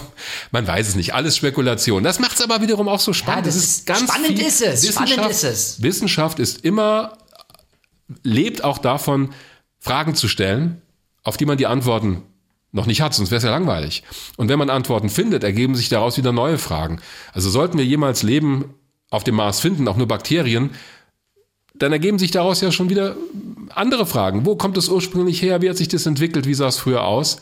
[0.51, 1.15] Man weiß es nicht.
[1.15, 2.03] Alles Spekulation.
[2.03, 3.47] Das macht es aber wiederum auch so spannend.
[3.47, 4.87] Ja, das ist- spannend ist es.
[4.87, 5.81] Spannend Wissenschaft- ist es.
[5.81, 7.17] Wissenschaft ist immer,
[8.23, 9.29] lebt auch davon,
[9.79, 10.81] Fragen zu stellen,
[11.23, 12.21] auf die man die Antworten
[12.71, 14.03] noch nicht hat, sonst wäre es ja langweilig.
[14.37, 17.01] Und wenn man Antworten findet, ergeben sich daraus wieder neue Fragen.
[17.33, 18.75] Also sollten wir jemals Leben
[19.09, 20.71] auf dem Mars finden, auch nur Bakterien,
[21.73, 23.15] dann ergeben sich daraus ja schon wieder
[23.69, 24.45] andere Fragen.
[24.45, 25.61] Wo kommt es ursprünglich her?
[25.61, 26.45] Wie hat sich das entwickelt?
[26.45, 27.41] Wie sah es früher aus?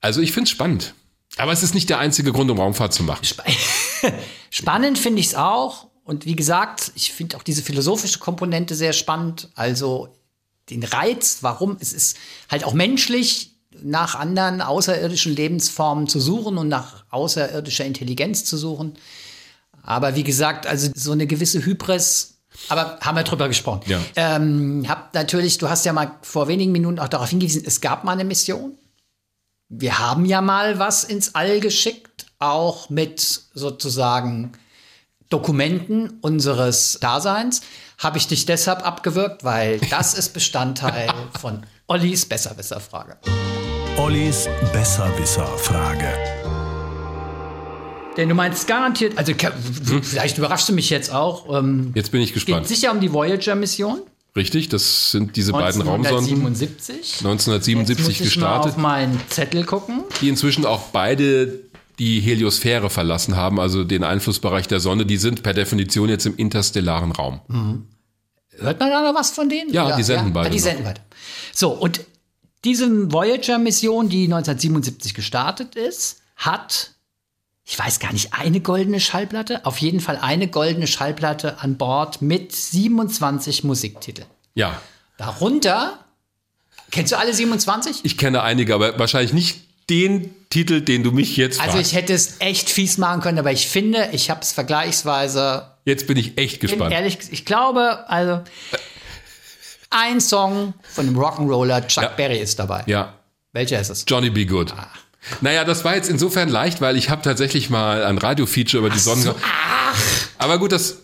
[0.00, 0.94] Also ich finde es spannend.
[1.36, 3.24] Aber es ist nicht der einzige Grund, um Raumfahrt zu machen.
[4.50, 5.88] Spannend finde ich es auch.
[6.04, 9.48] Und wie gesagt, ich finde auch diese philosophische Komponente sehr spannend.
[9.54, 10.14] Also
[10.70, 12.18] den Reiz, warum es ist
[12.50, 18.94] halt auch menschlich, nach anderen außerirdischen Lebensformen zu suchen und nach außerirdischer Intelligenz zu suchen.
[19.82, 22.34] Aber wie gesagt, also so eine gewisse Hybris,
[22.68, 23.82] aber haben wir drüber gesprochen.
[23.86, 24.00] Ja.
[24.16, 28.04] Ähm, hab natürlich, du hast ja mal vor wenigen Minuten auch darauf hingewiesen, es gab
[28.04, 28.78] mal eine Mission.
[29.68, 33.20] Wir haben ja mal was ins All geschickt, auch mit
[33.54, 34.52] sozusagen
[35.30, 37.62] Dokumenten unseres Daseins.
[37.98, 41.08] Habe ich dich deshalb abgewürgt, weil das ist Bestandteil
[41.40, 43.16] von Ollis Besserwisser-Frage.
[43.98, 46.06] Ollis Besserwisser-Frage.
[48.16, 49.32] Denn du meinst garantiert, also
[50.02, 51.54] vielleicht überraschst du mich jetzt auch.
[51.58, 52.68] Ähm, Jetzt bin ich geht gespannt.
[52.68, 54.00] sicher um die Voyager-Mission.
[54.36, 57.18] Richtig, das sind diese beiden Raumsonden 1977.
[57.18, 60.04] 1977 Jetzt muss ich mal auf gestartet, meinen Zettel gucken.
[60.20, 61.60] die inzwischen auch beide
[61.98, 65.06] die Heliosphäre verlassen haben, also den Einflussbereich der Sonne.
[65.06, 67.40] Die sind per Definition jetzt im interstellaren Raum.
[68.58, 69.72] Hört man da noch was von denen?
[69.72, 70.64] Ja, die senden beide Ah, die noch.
[70.64, 71.02] senden weiter.
[71.52, 72.00] So, und
[72.64, 76.92] diese Voyager-Mission, die 1977 gestartet ist, hat,
[77.64, 79.64] ich weiß gar nicht, eine goldene Schallplatte?
[79.66, 84.26] Auf jeden Fall eine goldene Schallplatte an Bord mit 27 Musiktiteln.
[84.54, 84.80] Ja,
[85.18, 85.98] Darunter,
[86.90, 88.00] kennst du alle 27?
[88.02, 91.90] ich kenne einige, aber wahrscheinlich nicht den Titel, den du mich jetzt Also fragst.
[91.92, 96.06] ich hätte es echt fies machen können, aber ich finde, ich habe es vergleichsweise Jetzt
[96.06, 96.92] bin ich echt gespannt.
[96.92, 98.42] ehrlich, ich glaube, also
[99.90, 102.08] ein Song von dem Rock'n'Roller Chuck Ja.
[102.10, 102.84] Berry ist dabei.
[102.86, 103.14] Ja,
[103.52, 104.04] Welcher ist es?
[104.08, 104.46] Johnny B.
[104.46, 104.72] Good.
[104.72, 104.88] Ah.
[105.40, 108.98] Naja, das war jetzt insofern leicht, weil ich habe tatsächlich mal ein Radio-Feature über die
[108.98, 109.34] Sonne.
[110.38, 110.98] Aber gut, das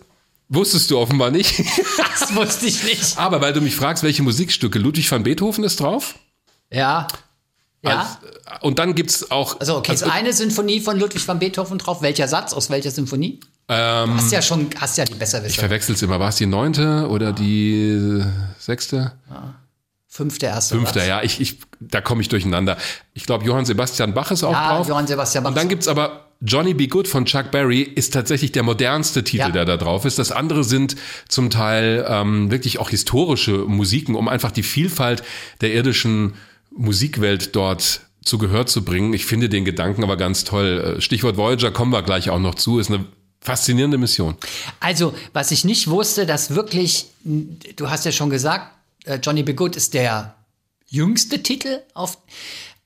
[0.52, 1.62] Wusstest du offenbar nicht.
[2.20, 3.18] Das wusste ich nicht.
[3.18, 6.16] Aber weil du mich fragst, welche Musikstücke, Ludwig van Beethoven ist drauf.
[6.70, 7.08] Ja.
[7.82, 8.00] Ja.
[8.00, 9.58] Als, und dann gibt's auch.
[9.58, 12.02] Also, okay, ist eine Sinfonie von Ludwig van Beethoven drauf.
[12.02, 13.40] Welcher Satz aus welcher Sinfonie?
[13.70, 15.50] Ähm, hast ja schon, hast ja die Besserwisser.
[15.52, 16.18] Ich verwechsel's immer.
[16.18, 18.20] War es die neunte oder die
[18.58, 19.12] sechste?
[20.08, 20.74] Fünfte erste.
[20.74, 21.08] Fünfter, Satz.
[21.08, 21.22] ja.
[21.22, 22.76] Ich, ich, da komme ich durcheinander.
[23.14, 24.88] Ich glaube, Johann Sebastian Bach ist auch Ja, drauf.
[24.88, 25.50] Johann Sebastian Bach.
[25.50, 29.38] Und dann gibt's aber Johnny Be Good von Chuck Berry ist tatsächlich der modernste Titel,
[29.42, 29.50] Ja.
[29.50, 30.18] der da drauf ist.
[30.18, 30.96] Das andere sind
[31.28, 35.22] zum Teil ähm, wirklich auch historische Musiken, um einfach die Vielfalt
[35.60, 36.34] der irdischen
[36.74, 39.12] Musikwelt dort zu Gehör zu bringen.
[39.12, 40.96] Ich finde den Gedanken aber ganz toll.
[40.98, 42.78] Äh, Stichwort Voyager kommen wir gleich auch noch zu.
[42.80, 43.04] Ist eine
[43.40, 44.36] faszinierende Mission.
[44.80, 48.72] Also, was ich nicht wusste, dass wirklich, du hast ja schon gesagt,
[49.04, 50.34] äh, Johnny Be Good ist der
[50.88, 52.18] jüngste Titel auf.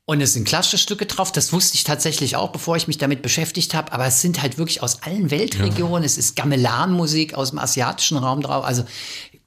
[0.07, 1.33] Und es sind klassische Stücke drauf.
[1.33, 3.91] Das wusste ich tatsächlich auch, bevor ich mich damit beschäftigt habe.
[3.93, 6.05] Aber es sind halt wirklich aus allen Weltregionen.
[6.05, 8.67] Es ist Gamelan-Musik aus dem asiatischen Raum drauf.
[8.67, 8.85] Also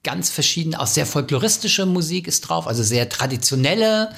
[0.04, 2.66] ganz verschieden, auch sehr folkloristische Musik ist drauf.
[2.66, 4.10] Also sehr traditionelle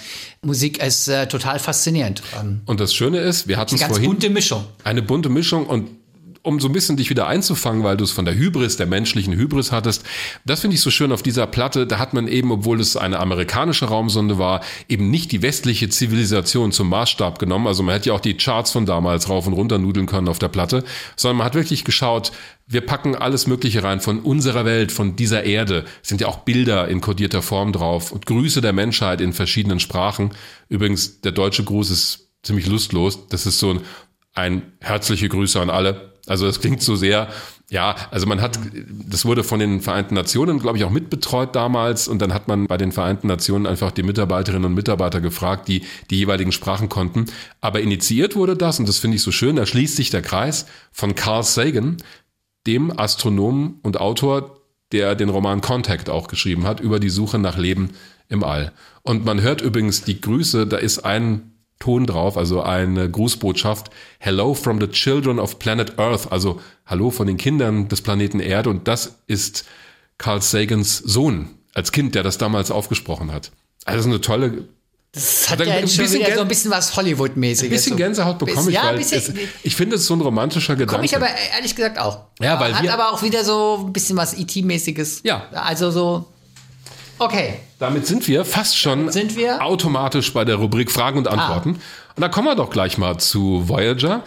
[0.42, 2.22] Musik ist äh, total faszinierend.
[2.40, 4.10] Ähm, Und das Schöne ist, wir hatten es ganz vorhin.
[4.10, 4.64] bunte Mischung.
[4.86, 5.90] Eine bunte Mischung und
[6.42, 9.34] um so ein bisschen dich wieder einzufangen, weil du es von der Hybris, der menschlichen
[9.34, 10.04] Hybris hattest.
[10.46, 11.86] Das finde ich so schön auf dieser Platte.
[11.86, 16.72] Da hat man eben, obwohl es eine amerikanische Raumsonde war, eben nicht die westliche Zivilisation
[16.72, 17.68] zum Maßstab genommen.
[17.68, 20.40] Also man hätte ja auch die Charts von damals rauf und runter nudeln können auf
[20.40, 20.84] der Platte,
[21.16, 22.32] sondern man hat wirklich geschaut,
[22.72, 25.86] wir packen alles Mögliche rein von unserer Welt, von dieser Erde.
[26.04, 29.80] Es sind ja auch Bilder in kodierter Form drauf und Grüße der Menschheit in verschiedenen
[29.80, 30.32] Sprachen.
[30.70, 33.28] Übrigens, der deutsche Gruß ist ziemlich lustlos.
[33.28, 33.82] Das ist so ein,
[34.36, 36.14] ein herzliche Grüße an alle.
[36.30, 37.28] Also das klingt so sehr,
[37.70, 42.08] ja, also man hat, das wurde von den Vereinten Nationen, glaube ich, auch mitbetreut damals
[42.08, 45.84] und dann hat man bei den Vereinten Nationen einfach die Mitarbeiterinnen und Mitarbeiter gefragt, die
[46.10, 47.26] die jeweiligen Sprachen konnten.
[47.62, 50.66] Aber initiiert wurde das, und das finde ich so schön, da schließt sich der Kreis
[50.92, 51.98] von Carl Sagan,
[52.68, 54.62] dem Astronomen und Autor,
[54.92, 57.92] der den Roman Contact auch geschrieben hat, über die Suche nach Leben
[58.28, 58.72] im All.
[59.02, 61.49] Und man hört übrigens die Grüße, da ist ein
[61.80, 63.90] Ton drauf, also eine Grußbotschaft.
[64.20, 68.70] Hello from the children of planet Earth, also Hallo von den Kindern des Planeten Erde.
[68.70, 69.66] Und das ist
[70.18, 73.52] Carl Sagans Sohn als Kind, der das damals aufgesprochen hat.
[73.86, 74.68] Also eine tolle,
[75.14, 77.64] Das hat ja ein schon bisschen wieder so ein bisschen was Hollywood-mäßiges.
[77.64, 77.96] ein bisschen.
[77.98, 80.92] Gänsehaut bekomme ich, ja, ein weil bisschen, es, ich finde es so ein romantischer Gedanke.
[80.96, 82.26] Komme ich aber ehrlich gesagt auch.
[82.42, 85.22] Ja, weil Hat wir- aber auch wieder so ein bisschen was IT-mäßiges.
[85.24, 85.48] Ja.
[85.54, 86.26] Also so.
[87.20, 87.54] Okay.
[87.80, 89.66] Damit sind wir fast schon sind wir- Ah.
[89.66, 91.72] automatisch bei der Rubrik Fragen und Antworten.
[92.16, 94.24] Und da kommen wir doch gleich mal zu Voyager.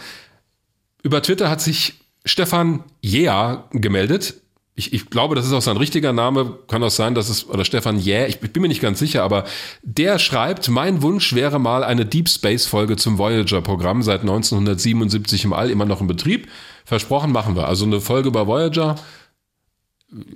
[1.03, 1.93] Über Twitter hat sich
[2.25, 4.35] Stefan Jea gemeldet.
[4.75, 6.57] Ich, ich glaube, das ist auch sein richtiger Name.
[6.67, 9.21] Kann auch sein, dass es, oder Stefan Jä, ich, ich bin mir nicht ganz sicher,
[9.21, 9.43] aber
[9.83, 15.53] der schreibt, mein Wunsch wäre mal eine Deep Space Folge zum Voyager-Programm seit 1977 im
[15.53, 16.47] All, immer noch in Betrieb.
[16.85, 17.67] Versprochen machen wir.
[17.67, 18.95] Also eine Folge über Voyager.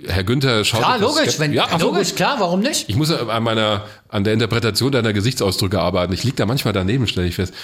[0.06, 0.80] Herr Günther schaut.
[0.80, 1.38] Klar, logisch.
[1.38, 2.88] Wenn, ja, so, logisch, klar, warum nicht?
[2.88, 6.12] ich muss an meiner, an der Interpretation deiner Gesichtsausdrücke arbeiten.
[6.12, 7.54] Ich lieg da manchmal daneben, stelle ich fest.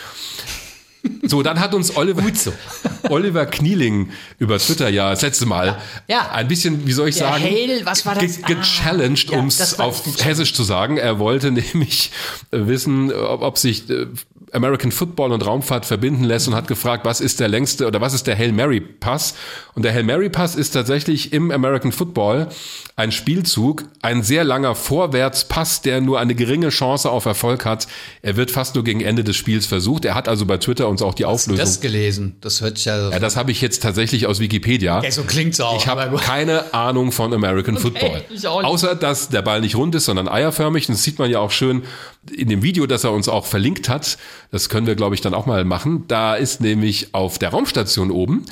[1.22, 2.22] So, dann hat uns Oliver,
[3.10, 4.08] Oliver Knieling
[4.38, 5.76] über Twitter ja das letzte Mal
[6.08, 6.30] Ja.
[6.30, 8.40] ein bisschen, wie soll ich Der sagen, Hail, was war das?
[8.40, 10.02] ge- gechallenged, Ah, ja, um es war auf.
[10.24, 10.96] Hessisch zu sagen.
[10.96, 12.10] Er wollte nämlich
[12.52, 14.06] äh, wissen, ob, ob sich äh,
[14.54, 18.14] American Football und Raumfahrt verbinden lässt und hat gefragt, was ist der längste oder was
[18.14, 19.34] ist der Hail Mary Pass?
[19.74, 22.48] Und der Hail Mary Pass ist tatsächlich im American Football
[22.96, 27.88] ein Spielzug, ein sehr langer Vorwärtspass, der nur eine geringe Chance auf Erfolg hat.
[28.22, 30.04] Er wird fast nur gegen Ende des Spiels versucht.
[30.04, 31.56] Er hat also bei Twitter uns auch die Auflösung.
[31.64, 32.36] Das gelesen.
[32.40, 33.10] Das hört sich ja.
[33.10, 35.02] ja, das habe ich jetzt tatsächlich aus Wikipedia.
[35.02, 35.76] Ja, so klingt's auch.
[35.76, 38.22] Ich habe keine Ahnung von American Football.
[38.22, 38.46] auch nicht.
[38.46, 40.88] Außer, dass der Ball nicht rund ist, sondern eierförmig.
[40.88, 41.82] Und das sieht man ja auch schön
[42.30, 44.18] in dem Video, das er uns auch verlinkt hat.
[44.50, 46.04] Das können wir, glaube ich, dann auch mal machen.
[46.08, 48.44] Da ist nämlich auf der Raumstation oben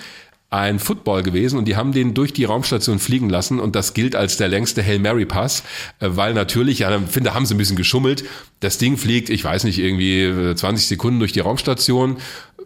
[0.52, 4.14] ein Football gewesen und die haben den durch die Raumstation fliegen lassen und das gilt
[4.14, 5.62] als der längste Hail Mary Pass,
[5.98, 8.24] äh, weil natürlich, ja, ich finde, haben sie ein bisschen geschummelt.
[8.60, 12.18] Das Ding fliegt, ich weiß nicht, irgendwie äh, 20 Sekunden durch die Raumstation,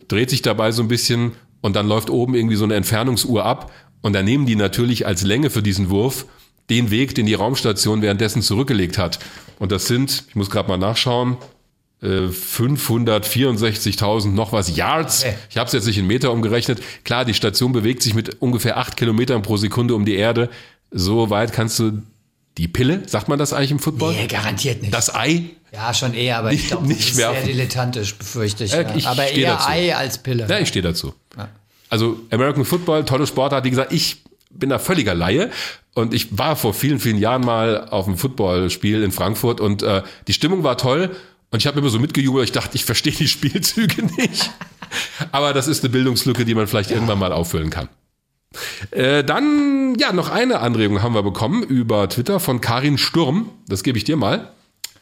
[0.09, 3.71] dreht sich dabei so ein bisschen und dann läuft oben irgendwie so eine Entfernungsuhr ab
[4.03, 6.27] und dann nehmen die natürlich als Länge für diesen Wurf
[6.71, 9.21] den Weg, den die Raumstation währenddessen zurückgelegt hat.
[9.59, 11.37] Und das sind, ich muss gerade mal nachschauen,
[12.03, 15.25] äh, 564.000 noch was Yards.
[15.51, 16.81] Ich habe es jetzt nicht in Meter umgerechnet.
[17.05, 20.51] Klar, die Station bewegt sich mit ungefähr acht Kilometern pro Sekunde um die Erde.
[20.91, 22.03] So weit kannst du
[22.59, 24.15] die Pille, sagt man das eigentlich im Football?
[24.15, 24.95] Nee, garantiert nicht.
[24.95, 25.45] Das Ei?
[25.73, 28.73] ja, schon eher, aber ich Nicht- glaube, nicht das ist sehr dilettantisch, befürchte ich.
[28.73, 28.95] Äh, ja.
[28.97, 29.69] ich aber eher dazu.
[29.69, 30.47] Ei als Pille.
[30.49, 31.15] Ja, ich stehe dazu.
[31.89, 33.65] Also American Football, tolle Sportart.
[33.65, 34.23] Wie gesagt, ich
[34.59, 35.51] bin da völliger Laie.
[35.95, 40.03] Und ich war vor vielen, vielen Jahren mal auf einem Footballspiel in Frankfurt und äh,
[40.29, 41.17] die Stimmung war toll.
[41.51, 44.51] Und ich habe immer so mitgejubelt, ich dachte, ich verstehe die Spielzüge nicht.
[45.33, 47.89] Aber das ist eine Bildungslücke, die man vielleicht irgendwann mal auffüllen kann.
[48.91, 53.51] Äh, dann, ja, noch eine Anregung haben wir bekommen über Twitter von Karin Sturm.
[53.69, 54.53] Das gebe ich dir mal.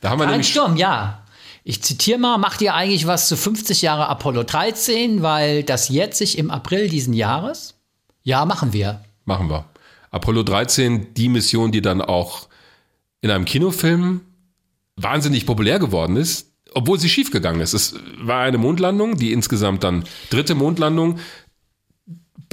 [0.00, 1.24] Da haben wir Karin Sturm, ja.
[1.66, 6.18] Ich zitiere mal, macht ihr eigentlich was zu 50 Jahre Apollo 13, weil das jetzt
[6.18, 7.74] sich im April diesen Jahres?
[8.22, 9.02] Ja, machen wir.
[9.24, 9.66] Machen wir.
[10.10, 12.48] Apollo 13, die Mission, die dann auch
[13.20, 14.20] in einem Kinofilm
[14.96, 17.72] wahnsinnig populär geworden ist, obwohl sie schiefgegangen ist.
[17.74, 21.18] Es war eine Mondlandung, die insgesamt dann dritte Mondlandung,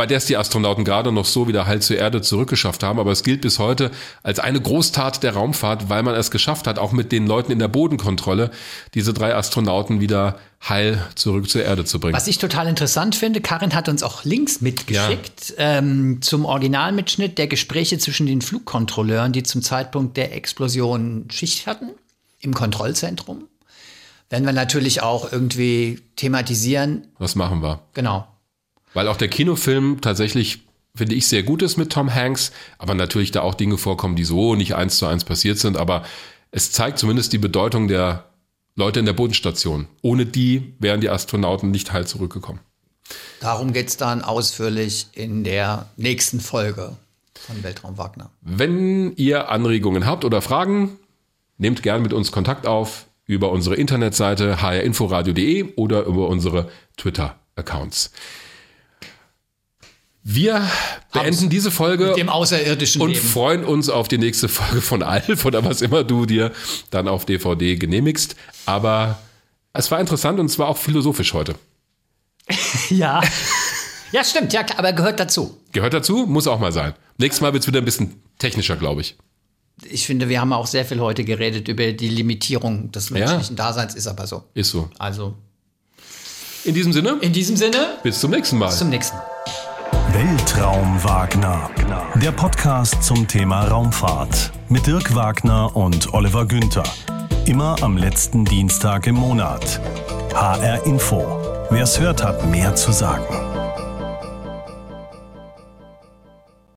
[0.01, 2.97] bei der es die Astronauten gerade noch so wieder heil zur Erde zurückgeschafft haben.
[2.97, 3.91] Aber es gilt bis heute
[4.23, 7.59] als eine Großtat der Raumfahrt, weil man es geschafft hat, auch mit den Leuten in
[7.59, 8.49] der Bodenkontrolle,
[8.95, 12.15] diese drei Astronauten wieder heil zurück zur Erde zu bringen.
[12.15, 15.77] Was ich total interessant finde, Karin hat uns auch Links mitgeschickt ja.
[15.77, 21.91] ähm, zum Originalmitschnitt der Gespräche zwischen den Flugkontrolleuren, die zum Zeitpunkt der Explosion Schicht hatten
[22.39, 23.43] im Kontrollzentrum.
[24.31, 27.05] Werden wir natürlich auch irgendwie thematisieren.
[27.19, 27.81] Was machen wir?
[27.93, 28.25] Genau.
[28.93, 30.63] Weil auch der Kinofilm tatsächlich,
[30.95, 34.23] finde ich, sehr gut ist mit Tom Hanks, aber natürlich da auch Dinge vorkommen, die
[34.23, 36.03] so nicht eins zu eins passiert sind, aber
[36.51, 38.25] es zeigt zumindest die Bedeutung der
[38.75, 39.87] Leute in der Bodenstation.
[40.01, 42.59] Ohne die wären die Astronauten nicht heil zurückgekommen.
[43.39, 46.95] Darum geht es dann ausführlich in der nächsten Folge
[47.33, 48.29] von Weltraum Wagner.
[48.41, 50.97] Wenn ihr Anregungen habt oder Fragen,
[51.57, 58.11] nehmt gerne mit uns Kontakt auf über unsere Internetseite hrinforadio.de oder über unsere Twitter-Accounts.
[60.23, 60.61] Wir
[61.13, 63.25] beenden diese Folge mit dem außerirdischen und Leben.
[63.25, 66.51] freuen uns auf die nächste Folge von Alf oder was immer du dir
[66.91, 68.35] dann auf DVD genehmigst.
[68.65, 69.17] Aber
[69.73, 71.55] es war interessant und es war auch philosophisch heute.
[72.89, 73.21] ja.
[74.11, 75.57] Ja, stimmt, ja, aber gehört dazu.
[75.71, 76.93] Gehört dazu, muss auch mal sein.
[77.17, 79.15] Nächstes Mal wird es wieder ein bisschen technischer, glaube ich.
[79.89, 83.63] Ich finde, wir haben auch sehr viel heute geredet über die Limitierung des menschlichen ja.
[83.63, 84.43] Daseins, ist aber so.
[84.53, 84.89] Ist so.
[84.99, 85.33] Also.
[86.65, 87.17] In diesem Sinne.
[87.21, 87.97] In diesem Sinne.
[88.03, 88.67] Bis zum nächsten Mal.
[88.67, 89.25] Bis zum nächsten Mal.
[89.91, 91.69] Weltraum Wagner.
[92.15, 96.83] Der Podcast zum Thema Raumfahrt mit Dirk Wagner und Oliver Günther.
[97.45, 99.79] Immer am letzten Dienstag im Monat.
[100.33, 101.25] HR Info.
[101.69, 103.50] Wer es hört, hat mehr zu sagen.